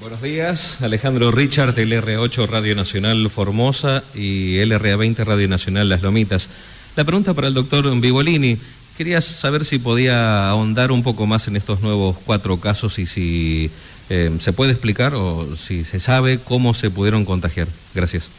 Buenos 0.00 0.22
días, 0.22 0.80
Alejandro 0.80 1.32
Richard, 1.32 1.74
LR8 1.74 2.46
Radio 2.46 2.76
Nacional 2.76 3.28
Formosa 3.30 4.04
y 4.14 4.54
LRA20 4.58 5.24
Radio 5.24 5.48
Nacional 5.48 5.88
Las 5.88 6.02
Lomitas. 6.02 6.48
La 6.94 7.02
pregunta 7.02 7.34
para 7.34 7.48
el 7.48 7.54
doctor 7.54 8.00
Vivolini, 8.00 8.58
quería 8.96 9.20
saber 9.20 9.64
si 9.64 9.80
podía 9.80 10.50
ahondar 10.50 10.92
un 10.92 11.02
poco 11.02 11.26
más 11.26 11.48
en 11.48 11.56
estos 11.56 11.80
nuevos 11.80 12.16
cuatro 12.24 12.60
casos 12.60 13.00
y 13.00 13.06
si 13.06 13.72
eh, 14.08 14.30
se 14.38 14.52
puede 14.52 14.70
explicar 14.70 15.16
o 15.16 15.56
si 15.56 15.84
se 15.84 15.98
sabe 15.98 16.38
cómo 16.38 16.74
se 16.74 16.90
pudieron 16.90 17.24
contagiar. 17.24 17.66
Gracias. 17.92 18.30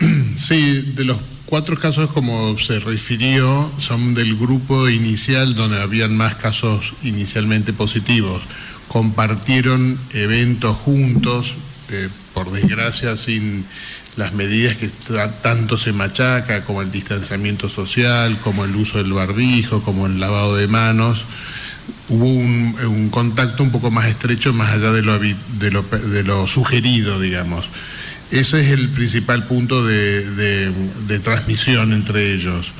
Sí, 0.38 0.92
de 0.94 1.04
los 1.04 1.18
cuatro 1.46 1.76
casos, 1.76 2.10
como 2.10 2.56
se 2.58 2.78
refirió, 2.78 3.70
son 3.78 4.14
del 4.14 4.36
grupo 4.36 4.88
inicial 4.88 5.56
donde 5.56 5.82
habían 5.82 6.16
más 6.16 6.36
casos 6.36 6.94
inicialmente 7.02 7.72
positivos 7.72 8.40
compartieron 8.88 9.98
eventos 10.12 10.76
juntos, 10.76 11.54
eh, 11.90 12.08
por 12.34 12.50
desgracia 12.50 13.16
sin 13.16 13.64
las 14.16 14.32
medidas 14.32 14.76
que 14.76 14.88
tanto 15.42 15.78
se 15.78 15.92
machaca, 15.92 16.64
como 16.64 16.82
el 16.82 16.90
distanciamiento 16.90 17.68
social, 17.68 18.38
como 18.40 18.64
el 18.64 18.74
uso 18.74 18.98
del 18.98 19.12
barbijo, 19.12 19.82
como 19.82 20.06
el 20.06 20.18
lavado 20.18 20.56
de 20.56 20.66
manos, 20.66 21.24
hubo 22.08 22.24
un, 22.24 23.08
contacto 23.10 23.62
un 23.62 23.70
poco 23.70 23.90
más 23.90 24.06
estrecho 24.06 24.52
más 24.52 24.72
allá 24.72 24.92
de 24.92 25.02
lo, 25.02 25.18
de 25.18 26.22
lo, 26.24 26.46
sugerido, 26.46 27.20
digamos. 27.20 27.66
Ese 28.30 28.60
es 28.60 28.70
el 28.72 28.90
principal 28.90 29.44
punto 29.44 29.86
de, 29.86 31.20
transmisión 31.24 31.92
entre 31.92 32.34
ellos. 32.34 32.72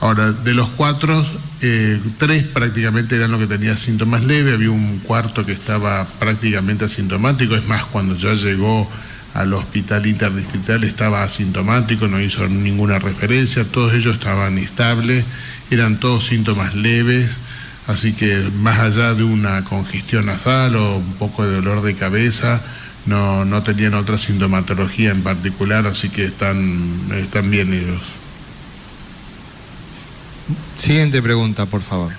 Ahora, 0.00 0.32
de 0.32 0.54
los 0.54 0.68
cuatro, 0.70 1.24
eh, 1.60 2.00
tres 2.18 2.44
prácticamente 2.44 3.16
eran 3.16 3.32
los 3.32 3.40
que 3.40 3.48
tenían 3.48 3.76
síntomas 3.76 4.24
leves, 4.24 4.54
había 4.54 4.70
un 4.70 4.98
cuarto 5.00 5.44
que 5.44 5.52
estaba 5.52 6.06
prácticamente 6.20 6.84
asintomático, 6.84 7.56
es 7.56 7.66
más, 7.66 7.84
cuando 7.86 8.14
ya 8.14 8.34
llegó 8.34 8.88
al 9.34 9.52
hospital 9.54 10.06
interdistrital 10.06 10.84
estaba 10.84 11.24
asintomático, 11.24 12.06
no 12.06 12.20
hizo 12.20 12.46
ninguna 12.48 12.98
referencia, 12.98 13.64
todos 13.64 13.94
ellos 13.94 14.14
estaban 14.14 14.58
estables, 14.58 15.24
eran 15.70 15.98
todos 15.98 16.26
síntomas 16.26 16.74
leves, 16.74 17.30
así 17.86 18.12
que 18.12 18.50
más 18.58 18.78
allá 18.78 19.14
de 19.14 19.24
una 19.24 19.64
congestión 19.64 20.26
nasal 20.26 20.76
o 20.76 20.98
un 20.98 21.14
poco 21.14 21.44
de 21.44 21.56
dolor 21.56 21.82
de 21.82 21.94
cabeza, 21.94 22.60
no, 23.06 23.44
no 23.44 23.62
tenían 23.62 23.94
otra 23.94 24.16
sintomatología 24.18 25.10
en 25.10 25.22
particular, 25.22 25.86
así 25.86 26.08
que 26.08 26.24
están, 26.24 27.10
están 27.14 27.50
bien 27.50 27.72
ellos. 27.72 28.02
Siguiente 30.76 31.22
pregunta, 31.22 31.66
por 31.66 31.82
favor. 31.82 32.12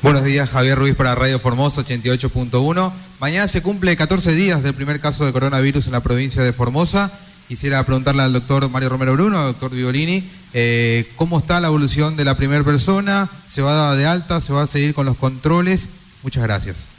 Buenos 0.00 0.24
días, 0.24 0.48
Javier 0.50 0.78
Ruiz 0.78 0.94
para 0.94 1.14
Radio 1.14 1.40
Formosa 1.40 1.82
88.1. 1.82 2.92
Mañana 3.20 3.48
se 3.48 3.62
cumple 3.62 3.96
14 3.96 4.32
días 4.32 4.62
del 4.62 4.74
primer 4.74 5.00
caso 5.00 5.26
de 5.26 5.32
coronavirus 5.32 5.86
en 5.86 5.92
la 5.92 6.00
provincia 6.00 6.42
de 6.42 6.52
Formosa. 6.52 7.10
Quisiera 7.48 7.82
preguntarle 7.84 8.22
al 8.22 8.32
doctor 8.32 8.68
Mario 8.70 8.90
Romero 8.90 9.14
Bruno, 9.14 9.38
al 9.38 9.52
doctor 9.52 9.72
Violini, 9.72 10.28
eh, 10.52 11.10
¿cómo 11.16 11.38
está 11.38 11.60
la 11.60 11.68
evolución 11.68 12.16
de 12.16 12.24
la 12.24 12.36
primera 12.36 12.62
persona? 12.62 13.28
¿Se 13.46 13.62
va 13.62 13.72
a 13.72 13.88
dar 13.88 13.96
de 13.96 14.06
alta? 14.06 14.40
¿Se 14.40 14.52
va 14.52 14.62
a 14.62 14.66
seguir 14.66 14.94
con 14.94 15.06
los 15.06 15.16
controles? 15.16 15.88
Muchas 16.22 16.42
gracias. 16.42 16.97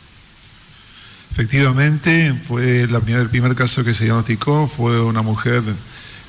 Efectivamente, 1.40 2.34
fue 2.34 2.86
la 2.88 3.00
primer, 3.00 3.22
el 3.22 3.30
primer 3.30 3.56
caso 3.56 3.82
que 3.86 3.94
se 3.94 4.04
diagnosticó, 4.04 4.68
fue 4.68 5.00
una 5.00 5.22
mujer 5.22 5.64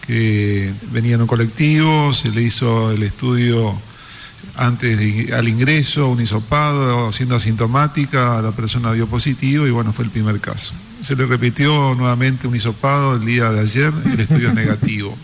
que 0.07 0.73
venía 0.93 1.17
en 1.17 1.23
un 1.23 1.27
colectivo, 1.27 2.15
se 2.15 2.29
le 2.29 2.43
hizo 2.43 2.93
el 2.93 3.03
estudio 3.03 3.77
antes 4.55 5.33
al 5.33 5.49
ingreso, 5.49 6.07
un 6.07 6.21
hisopado, 6.21 7.11
siendo 7.11 7.35
asintomática, 7.35 8.41
la 8.41 8.53
persona 8.53 8.93
dio 8.93 9.09
positivo 9.09 9.67
y 9.67 9.73
bueno, 9.73 9.93
fue 9.93 10.05
el 10.05 10.13
primer 10.13 10.39
caso. 10.39 10.75
Se 11.01 11.17
le 11.17 11.27
repitió 11.27 11.97
nuevamente 11.97 12.47
un 12.47 12.55
hisopado 12.55 13.17
el 13.17 13.27
día 13.27 13.51
de 13.51 13.63
ayer, 13.63 13.93
el 14.13 14.21
estudio 14.21 14.51
es 14.51 14.55
negativo. 14.55 15.19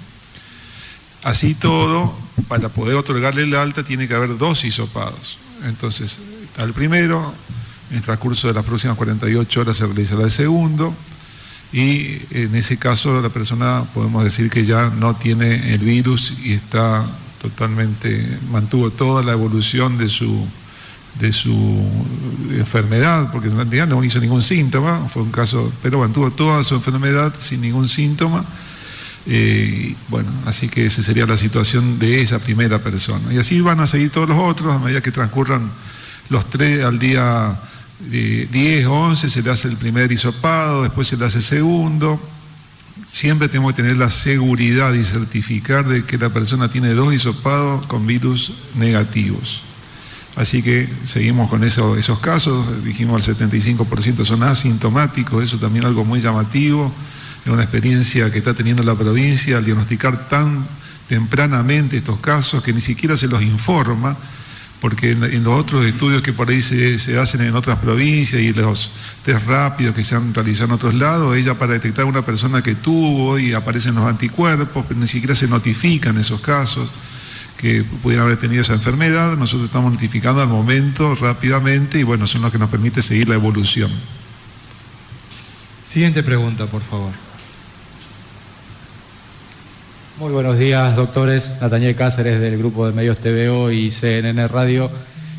Así 1.23 1.55
todo, 1.55 2.13
para 2.49 2.71
poder 2.71 2.97
otorgarle 2.97 3.45
el 3.45 3.55
alta 3.55 3.85
tiene 3.85 4.09
que 4.09 4.15
haber 4.15 4.37
dos 4.37 4.65
hisopados. 4.65 5.39
Entonces, 5.65 6.19
al 6.59 6.73
primero, 6.73 7.33
en 7.91 7.97
el 7.97 8.03
transcurso 8.03 8.49
de 8.49 8.55
las 8.55 8.65
próximas 8.65 8.97
48 8.97 9.61
horas 9.61 9.77
se 9.77 9.87
realizará 9.87 10.25
el 10.25 10.31
segundo 10.31 10.95
y 11.73 12.19
en 12.31 12.55
ese 12.55 12.79
caso 12.79 13.21
la 13.21 13.29
persona 13.29 13.85
podemos 13.93 14.25
decir 14.25 14.51
que 14.51 14.65
ya 14.65 14.91
no 14.91 15.17
tiene 15.17 15.75
el 15.75 15.81
virus 15.81 16.33
y 16.43 16.53
está 16.53 17.05
totalmente, 17.41 18.39
mantuvo 18.51 18.91
toda 18.91 19.23
la 19.23 19.33
evolución 19.33 19.99
de 19.99 20.09
su, 20.09 20.47
de 21.21 21.33
su 21.33 21.85
enfermedad, 22.53 23.31
porque 23.33 23.49
en 23.49 23.57
realidad 23.57 23.87
no 23.87 24.03
hizo 24.03 24.21
ningún 24.21 24.43
síntoma, 24.43 25.09
fue 25.09 25.23
un 25.23 25.31
caso, 25.31 25.73
pero 25.83 25.99
mantuvo 25.99 26.31
toda 26.31 26.63
su 26.65 26.75
enfermedad 26.75 27.35
sin 27.39 27.61
ningún 27.61 27.89
síntoma. 27.89 28.45
Eh, 29.29 29.97
bueno, 30.09 30.31
así 30.47 30.69
que 30.69 30.87
esa 30.87 31.03
sería 31.03 31.27
la 31.27 31.37
situación 31.37 31.99
de 31.99 32.23
esa 32.23 32.39
primera 32.39 32.79
persona. 32.79 33.33
Y 33.33 33.39
así 33.39 33.61
van 33.61 33.81
a 33.81 33.87
seguir 33.87 34.11
todos 34.11 34.29
los 34.29 34.39
otros 34.39 34.75
a 34.75 34.79
medida 34.79 35.01
que 35.01 35.11
transcurran 35.11 35.69
los 36.29 36.49
tres 36.49 36.85
al 36.85 36.99
día 36.99 37.59
10 37.99 38.53
eh, 38.53 38.87
o 38.87 38.93
11, 38.93 39.31
se 39.31 39.43
le 39.43 39.51
hace 39.51 39.69
el 39.69 39.77
primer 39.77 40.13
hisopado, 40.13 40.83
después 40.83 41.09
se 41.09 41.17
le 41.17 41.25
hace 41.25 41.39
el 41.39 41.45
segundo. 41.45 42.21
Siempre 43.07 43.49
tenemos 43.49 43.73
que 43.73 43.83
tener 43.83 43.97
la 43.97 44.11
seguridad 44.11 44.93
y 44.95 45.05
certificar 45.05 45.87
de 45.87 46.05
que 46.05 46.19
la 46.19 46.31
persona 46.31 46.69
tiene 46.71 46.95
dos 46.95 47.15
hisopados 47.15 47.87
con 47.87 48.07
virus 48.07 48.53
negativos. 48.75 49.63
Así 50.35 50.63
que 50.63 50.89
seguimos 51.05 51.49
con 51.49 51.65
esos 51.65 52.19
casos, 52.21 52.85
dijimos 52.85 53.27
el 53.27 53.37
75% 53.37 54.25
son 54.25 54.43
asintomáticos, 54.43 55.43
eso 55.43 55.59
también 55.59 55.85
es 55.85 55.89
algo 55.89 56.05
muy 56.05 56.21
llamativo, 56.21 56.93
es 57.45 57.51
una 57.51 57.63
experiencia 57.63 58.31
que 58.31 58.39
está 58.39 58.53
teniendo 58.53 58.83
la 58.83 58.95
provincia 58.95 59.57
al 59.57 59.65
diagnosticar 59.65 60.29
tan 60.29 60.67
tempranamente 61.09 61.97
estos 61.97 62.19
casos 62.19 62.63
que 62.63 62.75
ni 62.75 62.83
siquiera 62.83 63.17
se 63.17 63.29
los 63.29 63.41
informa 63.41 64.15
porque 64.81 65.13
en, 65.13 65.45
los 65.45 65.59
otros 65.59 65.85
estudios 65.85 66.23
que 66.23 66.33
por 66.33 66.49
ahí 66.49 66.61
se, 66.61 67.19
hacen 67.19 67.41
en 67.41 67.55
otras 67.57 67.79
provincias 67.79 68.41
y 68.43 68.53
los 68.53 68.91
test 69.25 69.47
rápidos 69.47 69.95
que 69.95 70.05
se 70.05 70.15
han 70.15 70.35
realizado 70.35 70.67
en 70.67 70.73
otros 70.73 70.95
lados, 70.95 71.37
ella 71.37 71.55
para 71.55 71.75
detectar 71.75 72.05
una 72.05 72.23
persona 72.23 72.63
que 72.63 72.75
tuvo 72.75 73.39
y 73.39 73.53
aparecen 73.55 73.95
los 73.95 74.07
anticuerpos, 74.07 74.85
pero 74.87 75.01
ni 75.01 75.07
siquiera 75.07 75.35
se 75.35 75.49
notifican 75.49 76.19
esos 76.19 76.41
casos 76.41 76.91
que 77.57 77.85
pudieran 78.03 78.27
haber 78.27 78.39
tenido 78.39 78.61
esa 78.61 78.75
enfermedad, 78.75 79.37
nosotros 79.37 79.67
estamos 79.67 79.93
notificando 79.93 80.43
al 80.43 80.49
momento 80.49 81.15
rápidamente 81.15 81.99
y 81.99 82.03
bueno, 82.03 82.27
son 82.27 82.43
los 82.43 82.53
que 82.53 82.59
nos 82.59 82.69
permite 82.69 83.01
seguir 83.01 83.29
la 83.29 83.35
evolución. 83.35 83.91
Siguiente 85.87 86.23
pregunta, 86.23 86.67
por 86.67 86.83
favor. 86.83 87.26
Muy 90.19 90.33
buenos 90.33 90.59
días, 90.59 90.97
doctores. 90.97 91.53
Nataniel 91.61 91.95
Cáceres 91.95 92.41
del 92.41 92.57
grupo 92.57 92.87
de 92.87 92.95
medios 92.95 93.19
TVO 93.19 93.71
y 93.71 93.91
CNN 93.91 94.49
Radio. 94.49 94.91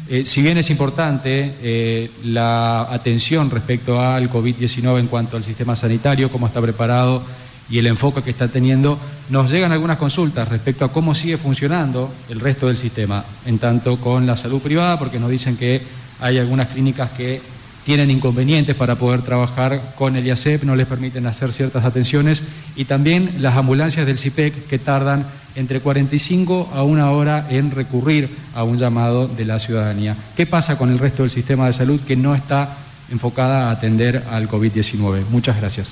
Eh, 0.07 0.23
si 0.23 0.43
bien 0.43 0.59
es 0.59 0.69
importante 0.69 1.55
eh, 1.63 2.11
la 2.23 2.83
atención 2.83 3.49
respecto 3.49 3.99
al 3.99 4.29
COVID-19 4.29 4.99
en 4.99 5.07
cuanto 5.07 5.35
al 5.35 5.43
sistema 5.43 5.75
sanitario, 5.75 6.31
cómo 6.31 6.45
está 6.45 6.61
preparado 6.61 7.23
y 7.71 7.79
el 7.79 7.87
enfoque 7.87 8.21
que 8.21 8.29
está 8.29 8.49
teniendo, 8.49 8.99
nos 9.31 9.49
llegan 9.49 9.71
algunas 9.71 9.97
consultas 9.97 10.47
respecto 10.47 10.85
a 10.85 10.93
cómo 10.93 11.15
sigue 11.15 11.37
funcionando 11.37 12.13
el 12.29 12.39
resto 12.39 12.67
del 12.67 12.77
sistema, 12.77 13.25
en 13.47 13.57
tanto 13.57 13.97
con 13.97 14.27
la 14.27 14.37
salud 14.37 14.61
privada, 14.61 14.99
porque 14.99 15.19
nos 15.19 15.31
dicen 15.31 15.57
que 15.57 15.81
hay 16.19 16.37
algunas 16.37 16.67
clínicas 16.67 17.09
que 17.17 17.41
tienen 17.87 18.11
inconvenientes 18.11 18.75
para 18.75 18.95
poder 18.95 19.21
trabajar 19.21 19.93
con 19.95 20.17
el 20.17 20.25
IACEP, 20.25 20.63
no 20.63 20.75
les 20.75 20.87
permiten 20.87 21.25
hacer 21.25 21.53
ciertas 21.53 21.85
atenciones, 21.85 22.43
y 22.75 22.83
también 22.83 23.35
las 23.39 23.55
ambulancias 23.55 24.05
del 24.05 24.17
CIPEC 24.17 24.67
que 24.67 24.77
tardan 24.77 25.25
entre 25.55 25.79
45 25.79 26.71
a 26.75 26.83
una 26.83 27.11
hora 27.11 27.47
en 27.49 27.71
recurrir 27.71 28.29
a 28.53 28.63
un 28.63 28.77
llamado 28.77 29.29
de 29.29 29.45
la 29.45 29.57
ciudadanía. 29.57 30.17
¿Qué 30.35 30.45
pasa 30.45 30.77
con 30.77 30.89
el 30.89 30.99
resto 30.99 31.23
del 31.23 31.31
sistema 31.31 31.65
de 31.65 31.71
salud 31.71 32.01
que 32.01 32.17
no 32.17 32.35
está 32.35 32.75
enfocada 33.09 33.69
a 33.69 33.71
atender 33.71 34.21
al 34.31 34.49
COVID-19? 34.49 35.23
Muchas 35.29 35.55
gracias. 35.55 35.89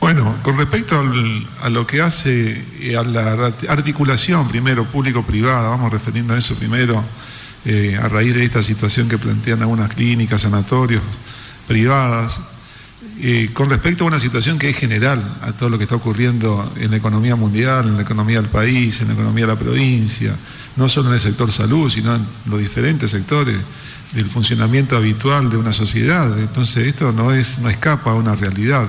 Bueno, 0.00 0.38
con 0.42 0.58
respecto 0.58 1.00
a 1.62 1.70
lo 1.70 1.86
que 1.86 2.00
hace 2.00 2.64
eh, 2.80 2.96
a 2.96 3.04
la 3.04 3.52
articulación 3.68 4.48
primero 4.48 4.84
público-privada, 4.86 5.68
vamos 5.68 5.92
refiriendo 5.92 6.34
a 6.34 6.38
eso 6.38 6.56
primero, 6.56 7.04
eh, 7.64 7.98
a 8.00 8.08
raíz 8.08 8.34
de 8.34 8.44
esta 8.44 8.62
situación 8.62 9.08
que 9.08 9.18
plantean 9.18 9.62
algunas 9.62 9.92
clínicas, 9.92 10.42
sanatorios 10.42 11.02
privadas, 11.66 12.40
eh, 13.20 13.50
con 13.52 13.68
respecto 13.68 14.04
a 14.04 14.06
una 14.06 14.20
situación 14.20 14.58
que 14.58 14.70
es 14.70 14.76
general 14.76 15.22
a 15.42 15.52
todo 15.52 15.70
lo 15.70 15.78
que 15.78 15.84
está 15.84 15.96
ocurriendo 15.96 16.72
en 16.78 16.90
la 16.92 16.96
economía 16.96 17.34
mundial, 17.34 17.88
en 17.88 17.96
la 17.96 18.02
economía 18.02 18.40
del 18.40 18.50
país, 18.50 19.00
en 19.00 19.08
la 19.08 19.14
economía 19.14 19.46
de 19.46 19.52
la 19.52 19.58
provincia, 19.58 20.34
no 20.76 20.88
solo 20.88 21.08
en 21.08 21.14
el 21.14 21.20
sector 21.20 21.50
salud, 21.50 21.90
sino 21.90 22.14
en 22.14 22.24
los 22.46 22.60
diferentes 22.60 23.10
sectores 23.10 23.56
del 24.12 24.30
funcionamiento 24.30 24.96
habitual 24.96 25.50
de 25.50 25.56
una 25.56 25.72
sociedad. 25.72 26.38
Entonces 26.38 26.86
esto 26.86 27.12
no, 27.12 27.32
es, 27.32 27.58
no 27.58 27.68
escapa 27.68 28.12
a 28.12 28.14
una 28.14 28.36
realidad. 28.36 28.86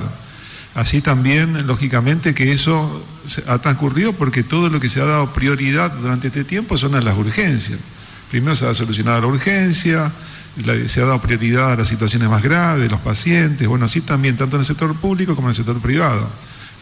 Así 0.75 1.01
también, 1.01 1.65
lógicamente, 1.65 2.35
que 2.35 2.51
eso 2.51 3.03
ha 3.47 3.57
transcurrido 3.57 4.13
porque 4.13 4.43
todo 4.43 4.69
lo 4.69 4.79
que 4.79 4.89
se 4.89 5.01
ha 5.01 5.05
dado 5.05 5.33
prioridad 5.33 5.91
durante 5.91 6.27
este 6.27 6.43
tiempo 6.43 6.77
son 6.77 7.03
las 7.03 7.17
urgencias. 7.17 7.79
Primero 8.29 8.55
se 8.55 8.67
ha 8.67 8.73
solucionado 8.73 9.21
la 9.21 9.27
urgencia, 9.27 10.11
se 10.87 11.01
ha 11.01 11.05
dado 11.05 11.21
prioridad 11.21 11.73
a 11.73 11.75
las 11.77 11.87
situaciones 11.87 12.29
más 12.29 12.43
graves, 12.43 12.91
los 12.91 12.99
pacientes, 12.99 13.67
bueno, 13.67 13.85
así 13.85 14.01
también, 14.01 14.37
tanto 14.37 14.55
en 14.55 14.61
el 14.61 14.65
sector 14.65 14.93
público 14.95 15.35
como 15.35 15.47
en 15.47 15.51
el 15.51 15.55
sector 15.55 15.79
privado. 15.81 16.29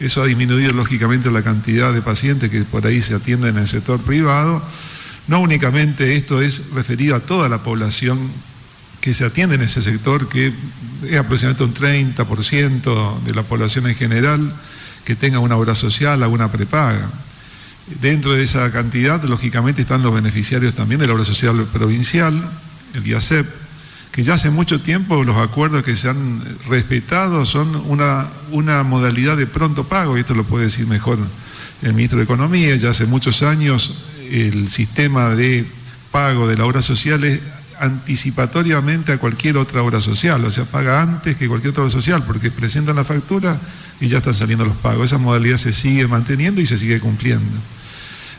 Eso 0.00 0.22
ha 0.22 0.26
disminuido 0.26 0.72
lógicamente 0.72 1.30
la 1.30 1.42
cantidad 1.42 1.92
de 1.92 2.02
pacientes 2.02 2.50
que 2.50 2.62
por 2.62 2.86
ahí 2.86 3.00
se 3.00 3.14
atienden 3.14 3.56
en 3.56 3.62
el 3.62 3.68
sector 3.68 3.98
privado. 4.00 4.62
No 5.26 5.40
únicamente 5.40 6.16
esto 6.16 6.40
es 6.40 6.70
referido 6.70 7.16
a 7.16 7.20
toda 7.20 7.48
la 7.48 7.62
población 7.62 8.30
que 9.00 9.14
se 9.14 9.24
atiende 9.24 9.56
en 9.56 9.62
ese 9.62 9.82
sector, 9.82 10.28
que 10.28 10.52
es 11.08 11.16
aproximadamente 11.16 11.64
un 11.64 11.74
30% 11.74 13.22
de 13.22 13.34
la 13.34 13.42
población 13.42 13.86
en 13.86 13.94
general 13.94 14.52
que 15.04 15.16
tenga 15.16 15.38
una 15.38 15.56
obra 15.56 15.74
social, 15.74 16.22
alguna 16.22 16.50
prepaga. 16.50 17.08
Dentro 18.00 18.32
de 18.34 18.44
esa 18.44 18.70
cantidad, 18.70 19.22
lógicamente, 19.24 19.82
están 19.82 20.02
los 20.02 20.14
beneficiarios 20.14 20.74
también 20.74 21.00
de 21.00 21.06
la 21.06 21.14
obra 21.14 21.24
social 21.24 21.66
provincial, 21.72 22.38
el 22.94 23.06
IACEP, 23.06 23.46
que 24.12 24.22
ya 24.22 24.34
hace 24.34 24.50
mucho 24.50 24.80
tiempo 24.80 25.24
los 25.24 25.36
acuerdos 25.36 25.84
que 25.84 25.96
se 25.96 26.08
han 26.08 26.42
respetado 26.68 27.46
son 27.46 27.76
una, 27.86 28.26
una 28.50 28.82
modalidad 28.82 29.36
de 29.36 29.46
pronto 29.46 29.84
pago, 29.84 30.16
y 30.16 30.20
esto 30.20 30.34
lo 30.34 30.44
puede 30.44 30.64
decir 30.64 30.86
mejor 30.86 31.18
el 31.82 31.94
ministro 31.94 32.18
de 32.18 32.24
Economía, 32.24 32.74
ya 32.76 32.90
hace 32.90 33.06
muchos 33.06 33.42
años 33.42 33.94
el 34.30 34.68
sistema 34.68 35.30
de 35.34 35.64
pago 36.10 36.48
de 36.48 36.56
la 36.56 36.64
obra 36.64 36.82
social 36.82 37.22
es 37.24 37.40
anticipatoriamente 37.80 39.12
a 39.12 39.18
cualquier 39.18 39.56
otra 39.56 39.82
obra 39.82 40.00
social, 40.00 40.44
o 40.44 40.50
sea, 40.50 40.64
paga 40.64 41.00
antes 41.00 41.36
que 41.36 41.48
cualquier 41.48 41.70
otra 41.70 41.84
obra 41.84 41.92
social, 41.92 42.24
porque 42.26 42.50
presentan 42.50 42.96
la 42.96 43.04
factura 43.04 43.58
y 44.00 44.08
ya 44.08 44.18
están 44.18 44.34
saliendo 44.34 44.64
los 44.64 44.76
pagos. 44.76 45.06
Esa 45.06 45.18
modalidad 45.18 45.58
se 45.58 45.72
sigue 45.72 46.06
manteniendo 46.06 46.60
y 46.60 46.66
se 46.66 46.76
sigue 46.76 46.98
cumpliendo. 46.98 47.44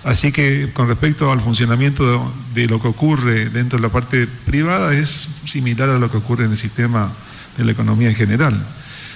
Así 0.03 0.31
que 0.31 0.71
con 0.73 0.87
respecto 0.87 1.31
al 1.31 1.41
funcionamiento 1.41 2.31
de 2.53 2.67
lo 2.67 2.81
que 2.81 2.87
ocurre 2.87 3.49
dentro 3.49 3.77
de 3.77 3.83
la 3.83 3.91
parte 3.91 4.27
privada 4.27 4.93
es 4.93 5.27
similar 5.45 5.89
a 5.89 5.99
lo 5.99 6.09
que 6.09 6.17
ocurre 6.17 6.45
en 6.45 6.51
el 6.51 6.57
sistema 6.57 7.11
de 7.57 7.65
la 7.65 7.71
economía 7.71 8.09
en 8.09 8.15
general. 8.15 8.65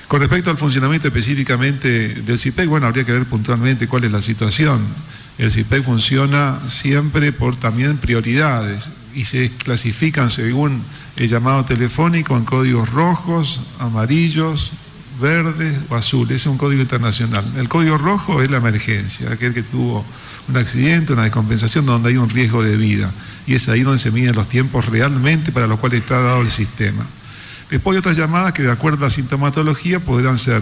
Con 0.08 0.20
respecto 0.20 0.52
al 0.52 0.58
funcionamiento 0.58 1.08
específicamente 1.08 2.10
del 2.10 2.38
CIPEC, 2.38 2.68
bueno, 2.68 2.88
habría 2.88 3.06
que 3.06 3.14
ver 3.14 3.26
puntualmente 3.26 3.88
cuál 3.88 4.04
es 4.04 4.12
la 4.12 4.22
situación. 4.22 4.82
El 5.38 5.50
CIPEC 5.50 5.84
funciona 5.84 6.60
siempre 6.68 7.32
por 7.32 7.56
también 7.56 7.98
prioridades 7.98 8.92
y 9.16 9.24
se 9.24 9.50
clasifican 9.52 10.30
según 10.30 10.84
el 11.16 11.30
llamado 11.30 11.64
telefónico 11.66 12.36
en 12.38 12.44
códigos 12.44 12.90
rojos, 12.92 13.62
amarillos, 13.80 14.72
verdes 15.20 15.78
o 15.90 15.96
azules. 15.96 16.42
Es 16.42 16.48
un 16.48 16.58
código 16.58 16.82
internacional. 16.82 17.46
El 17.58 17.70
código 17.70 17.98
rojo 17.98 18.42
es 18.42 18.50
la 18.50 18.58
emergencia, 18.58 19.32
aquel 19.32 19.54
que 19.54 19.64
tuvo 19.64 20.06
un 20.48 20.58
accidente, 20.58 21.14
una 21.14 21.24
descompensación 21.24 21.86
donde 21.86 22.10
hay 22.10 22.18
un 22.18 22.30
riesgo 22.30 22.64
de 22.64 22.76
vida. 22.76 23.12
Y 23.48 23.56
es 23.56 23.70
ahí 23.70 23.82
donde 23.82 24.00
se 24.00 24.12
miden 24.12 24.36
los 24.36 24.50
tiempos 24.50 24.86
realmente 24.86 25.52
para 25.52 25.68
los 25.68 25.80
cuales 25.80 26.02
está 26.02 26.22
dado 26.22 26.42
el 26.42 26.52
sistema. 26.52 27.06
Después 27.70 27.96
hay 27.96 28.00
otras 28.00 28.18
llamadas 28.18 28.54
que 28.54 28.64
de 28.64 28.72
acuerdo 28.72 29.06
a 29.06 29.10
la 29.10 29.14
sintomatología 29.14 30.00
podrán 30.00 30.38
ser 30.38 30.62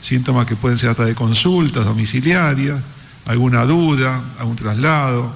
síntomas 0.00 0.46
que 0.46 0.56
pueden 0.56 0.78
ser 0.78 0.90
hasta 0.90 1.04
de 1.04 1.14
consultas 1.14 1.84
domiciliarias, 1.84 2.80
alguna 3.26 3.64
duda, 3.64 4.22
algún 4.38 4.56
traslado. 4.56 5.34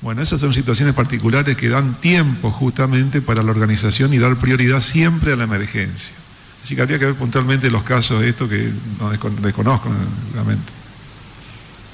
Bueno, 0.00 0.22
esas 0.22 0.40
son 0.40 0.52
situaciones 0.52 0.94
particulares 0.94 1.56
que 1.56 1.68
dan 1.68 1.94
tiempo 1.94 2.50
justamente 2.50 3.22
para 3.22 3.42
la 3.42 3.50
organización 3.50 4.12
y 4.12 4.18
dar 4.18 4.36
prioridad 4.36 4.80
siempre 4.80 5.32
a 5.32 5.36
la 5.36 5.44
emergencia. 5.44 6.23
Así 6.64 6.74
que 6.74 6.80
habría 6.80 6.98
que 6.98 7.04
ver 7.04 7.14
puntualmente 7.14 7.70
los 7.70 7.82
casos 7.82 8.22
de 8.22 8.30
esto 8.30 8.48
que 8.48 8.70
no 8.98 9.10
desconozco 9.10 9.90
realmente. 10.32 10.72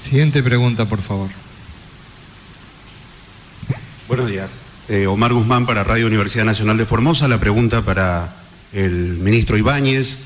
Siguiente 0.01 0.41
pregunta, 0.41 0.85
por 0.85 1.01
favor. 1.01 1.29
Buenos 4.07 4.29
días. 4.29 4.53
Eh, 4.87 5.07
Omar 5.07 5.33
Guzmán 5.33 5.65
para 5.65 5.83
Radio 5.83 6.07
Universidad 6.07 6.45
Nacional 6.45 6.77
de 6.77 6.85
Formosa. 6.85 7.27
La 7.27 7.37
pregunta 7.37 7.83
para 7.83 8.33
el 8.71 9.17
ministro 9.17 9.57
Ibáñez. 9.57 10.19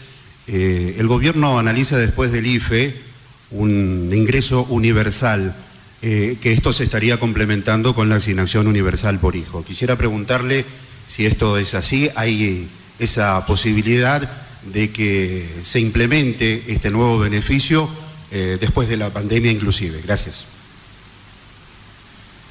Eh, 0.46 0.98
el 1.00 1.08
gobierno 1.08 1.58
analiza 1.58 1.98
después 1.98 2.32
del 2.32 2.46
IFE 2.46 3.02
un 3.50 4.12
ingreso 4.14 4.68
universal, 4.70 5.56
eh, 6.04 6.38
que 6.40 6.54
esto 6.54 6.72
se 6.72 6.84
estaría 6.84 7.20
complementando 7.20 7.96
con 7.96 8.10
la 8.10 8.18
asignación 8.18 8.68
universal 8.68 9.18
por 9.18 9.36
hijo. 9.36 9.66
Quisiera 9.66 9.96
preguntarle 9.96 10.66
si 11.08 11.26
esto 11.26 11.58
es 11.58 11.74
así, 11.74 12.12
hay 12.16 12.70
esa 13.00 13.46
posibilidad 13.46 14.30
de 14.74 14.92
que 14.92 15.48
se 15.64 15.80
implemente 15.80 16.64
este 16.68 16.90
nuevo 16.90 17.20
beneficio 17.20 17.90
eh, 18.32 18.58
después 18.60 18.90
de 18.90 18.98
la 18.98 19.12
pandemia 19.12 19.52
inclusive. 19.52 20.02
Gracias. 20.02 20.46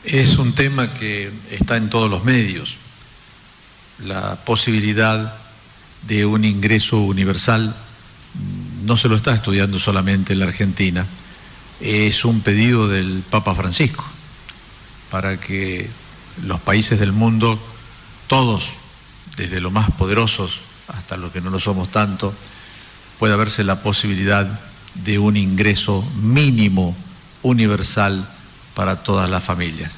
Es 0.04 0.36
un 0.36 0.54
tema 0.54 0.92
que 0.94 1.30
está 1.50 1.76
en 1.76 1.88
todos 1.88 2.10
los 2.10 2.24
medios, 2.24 2.76
la 4.04 4.36
posibilidad 4.44 5.34
de 6.06 6.26
un 6.26 6.44
ingreso 6.44 6.98
universal 6.98 7.74
no 8.84 8.96
se 8.96 9.08
lo 9.08 9.16
está 9.16 9.34
estudiando 9.34 9.78
solamente 9.78 10.34
en 10.34 10.40
la 10.40 10.46
Argentina, 10.46 11.06
es 11.80 12.24
un 12.24 12.40
pedido 12.40 12.88
del 12.88 13.22
Papa 13.28 13.54
Francisco 13.54 14.04
para 15.10 15.38
que 15.38 15.88
los 16.42 16.60
países 16.60 17.00
del 17.00 17.12
mundo, 17.12 17.58
todos, 18.26 18.74
desde 19.36 19.60
los 19.60 19.72
más 19.72 19.90
poderosos 19.92 20.60
hasta 20.88 21.16
los 21.16 21.32
que 21.32 21.40
no 21.40 21.50
lo 21.50 21.60
somos 21.60 21.90
tanto, 21.90 22.34
pueda 23.18 23.36
verse 23.36 23.64
la 23.64 23.82
posibilidad 23.82 24.60
de 24.94 25.18
un 25.18 25.36
ingreso 25.36 26.02
mínimo 26.20 26.96
universal 27.42 28.28
para 28.74 29.02
todas 29.02 29.30
las 29.30 29.42
familias. 29.42 29.92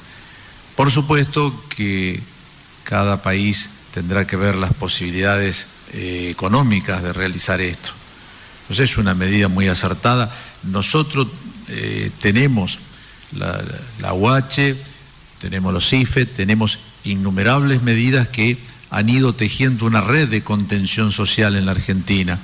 Por 0.75 0.91
supuesto 0.91 1.65
que 1.75 2.21
cada 2.83 3.21
país 3.21 3.69
tendrá 3.93 4.25
que 4.27 4.35
ver 4.35 4.55
las 4.55 4.73
posibilidades 4.73 5.67
eh, 5.93 6.29
económicas 6.31 7.03
de 7.03 7.13
realizar 7.13 7.61
esto. 7.61 7.91
Entonces 8.61 8.91
es 8.91 8.97
una 8.97 9.13
medida 9.13 9.47
muy 9.47 9.67
acertada. 9.67 10.31
Nosotros 10.63 11.27
eh, 11.69 12.11
tenemos 12.21 12.79
la, 13.31 13.63
la 13.99 14.47
tenemos 15.39 15.73
los 15.73 15.93
IFE, 15.93 16.25
tenemos 16.25 16.79
innumerables 17.03 17.81
medidas 17.81 18.27
que 18.27 18.57
han 18.89 19.09
ido 19.09 19.33
tejiendo 19.33 19.85
una 19.85 20.01
red 20.01 20.29
de 20.29 20.43
contención 20.43 21.11
social 21.11 21.55
en 21.55 21.65
la 21.65 21.71
Argentina, 21.71 22.39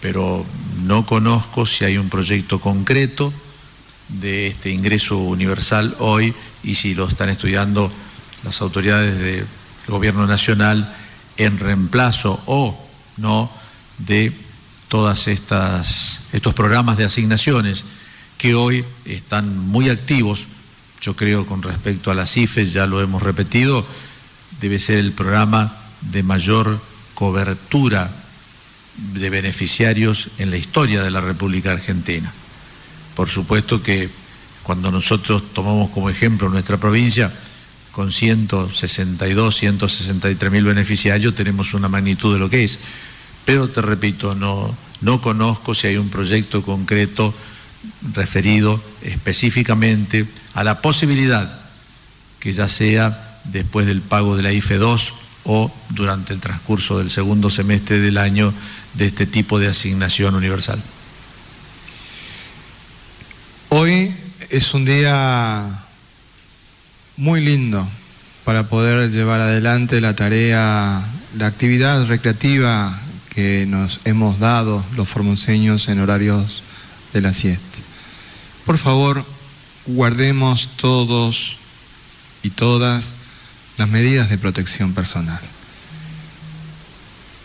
pero 0.00 0.44
no 0.84 1.06
conozco 1.06 1.64
si 1.64 1.84
hay 1.84 1.96
un 1.96 2.08
proyecto 2.08 2.60
concreto 2.60 3.32
de 4.08 4.48
este 4.48 4.70
ingreso 4.70 5.16
universal 5.16 5.96
hoy 5.98 6.34
y 6.62 6.74
si 6.74 6.94
lo 6.94 7.08
están 7.08 7.28
estudiando 7.28 7.90
las 8.44 8.60
autoridades 8.60 9.18
del 9.18 9.46
gobierno 9.88 10.26
nacional 10.26 10.92
en 11.36 11.58
reemplazo 11.58 12.40
o 12.46 12.78
no 13.16 13.50
de 13.98 14.32
todas 14.88 15.28
estas 15.28 16.20
estos 16.32 16.54
programas 16.54 16.96
de 16.98 17.04
asignaciones 17.04 17.84
que 18.38 18.54
hoy 18.54 18.84
están 19.04 19.56
muy 19.56 19.88
activos, 19.88 20.46
yo 21.00 21.14
creo 21.14 21.46
con 21.46 21.62
respecto 21.62 22.10
a 22.10 22.14
las 22.14 22.32
CIFES, 22.32 22.72
ya 22.72 22.86
lo 22.86 23.00
hemos 23.00 23.22
repetido, 23.22 23.86
debe 24.62 24.78
ser 24.78 24.98
el 24.98 25.10
programa 25.10 25.76
de 26.12 26.22
mayor 26.22 26.80
cobertura 27.14 28.08
de 29.12 29.28
beneficiarios 29.28 30.28
en 30.38 30.52
la 30.52 30.56
historia 30.56 31.02
de 31.02 31.10
la 31.10 31.20
República 31.20 31.72
Argentina. 31.72 32.32
Por 33.16 33.28
supuesto 33.28 33.82
que 33.82 34.08
cuando 34.62 34.92
nosotros 34.92 35.52
tomamos 35.52 35.90
como 35.90 36.08
ejemplo 36.08 36.48
nuestra 36.48 36.76
provincia, 36.76 37.32
con 37.90 38.12
162, 38.12 39.56
163 39.56 40.52
mil 40.52 40.64
beneficiarios, 40.64 41.34
tenemos 41.34 41.74
una 41.74 41.88
magnitud 41.88 42.32
de 42.32 42.38
lo 42.38 42.48
que 42.48 42.62
es. 42.62 42.78
Pero 43.44 43.68
te 43.68 43.82
repito, 43.82 44.36
no, 44.36 44.74
no 45.00 45.20
conozco 45.20 45.74
si 45.74 45.88
hay 45.88 45.96
un 45.96 46.08
proyecto 46.08 46.62
concreto 46.62 47.34
referido 48.14 48.80
específicamente 49.02 50.24
a 50.54 50.62
la 50.62 50.80
posibilidad 50.80 51.60
que 52.38 52.52
ya 52.52 52.68
sea 52.68 53.31
después 53.44 53.86
del 53.86 54.00
pago 54.00 54.36
de 54.36 54.42
la 54.42 54.52
IFE 54.52 54.76
2 54.76 55.14
o 55.44 55.72
durante 55.90 56.32
el 56.32 56.40
transcurso 56.40 56.98
del 56.98 57.10
segundo 57.10 57.50
semestre 57.50 57.98
del 57.98 58.18
año 58.18 58.52
de 58.94 59.06
este 59.06 59.26
tipo 59.26 59.58
de 59.58 59.68
asignación 59.68 60.34
universal. 60.34 60.80
Hoy 63.68 64.14
es 64.50 64.74
un 64.74 64.84
día 64.84 65.64
muy 67.16 67.40
lindo 67.40 67.88
para 68.44 68.68
poder 68.68 69.10
llevar 69.10 69.40
adelante 69.40 70.00
la 70.00 70.14
tarea, 70.14 71.02
la 71.36 71.46
actividad 71.46 72.06
recreativa 72.06 72.98
que 73.34 73.64
nos 73.66 74.00
hemos 74.04 74.38
dado 74.38 74.84
los 74.94 75.08
formoseños 75.08 75.88
en 75.88 76.00
horarios 76.00 76.62
de 77.12 77.22
la 77.22 77.32
siesta. 77.32 77.78
Por 78.66 78.78
favor, 78.78 79.24
guardemos 79.86 80.76
todos 80.76 81.56
y 82.42 82.50
todas 82.50 83.14
las 83.76 83.88
medidas 83.88 84.28
de 84.30 84.38
protección 84.38 84.94
personal. 84.94 85.40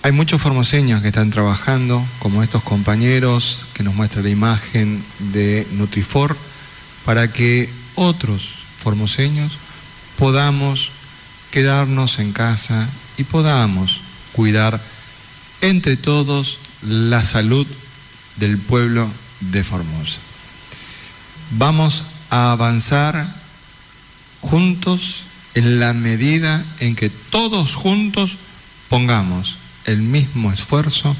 Hay 0.03 0.11
muchos 0.11 0.41
formoseños 0.41 1.01
que 1.01 1.09
están 1.09 1.31
trabajando, 1.31 2.05
como 2.19 2.43
estos 2.43 2.63
compañeros 2.63 3.65
que 3.73 3.83
nos 3.83 3.95
muestra 3.95 4.21
la 4.21 4.29
imagen 4.29 5.03
de 5.19 5.67
Nutrifor, 5.71 6.37
para 7.03 7.31
que 7.31 7.69
otros 7.95 8.49
formoseños 8.81 9.57
podamos 10.17 10.91
quedarnos 11.51 12.19
en 12.19 12.31
casa 12.31 12.87
y 13.17 13.23
podamos 13.23 14.01
cuidar 14.33 14.79
entre 15.61 15.97
todos 15.97 16.59
la 16.81 17.23
salud 17.23 17.67
del 18.37 18.57
pueblo 18.57 19.09
de 19.39 19.63
Formosa. 19.63 20.19
Vamos 21.51 22.03
a 22.29 22.51
avanzar 22.51 23.27
juntos 24.41 25.26
en 25.57 25.79
la 25.79 25.93
medida 25.93 26.63
en 26.79 26.95
que 26.95 27.09
todos 27.09 27.73
juntos 27.73 28.37
pongamos 28.89 29.57
el 29.85 30.03
mismo 30.03 30.51
esfuerzo 30.53 31.15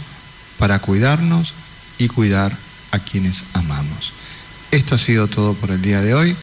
para 0.60 0.78
cuidarnos 0.78 1.56
y 1.98 2.08
cuidar 2.08 2.56
a 2.92 3.00
quienes 3.00 3.46
amamos. 3.54 4.14
Esto 4.70 4.94
ha 4.94 5.00
sido 5.00 5.28
todo 5.28 5.56
por 5.56 5.72
el 5.72 5.82
día 5.82 6.02
de 6.02 6.14
hoy. 6.14 6.36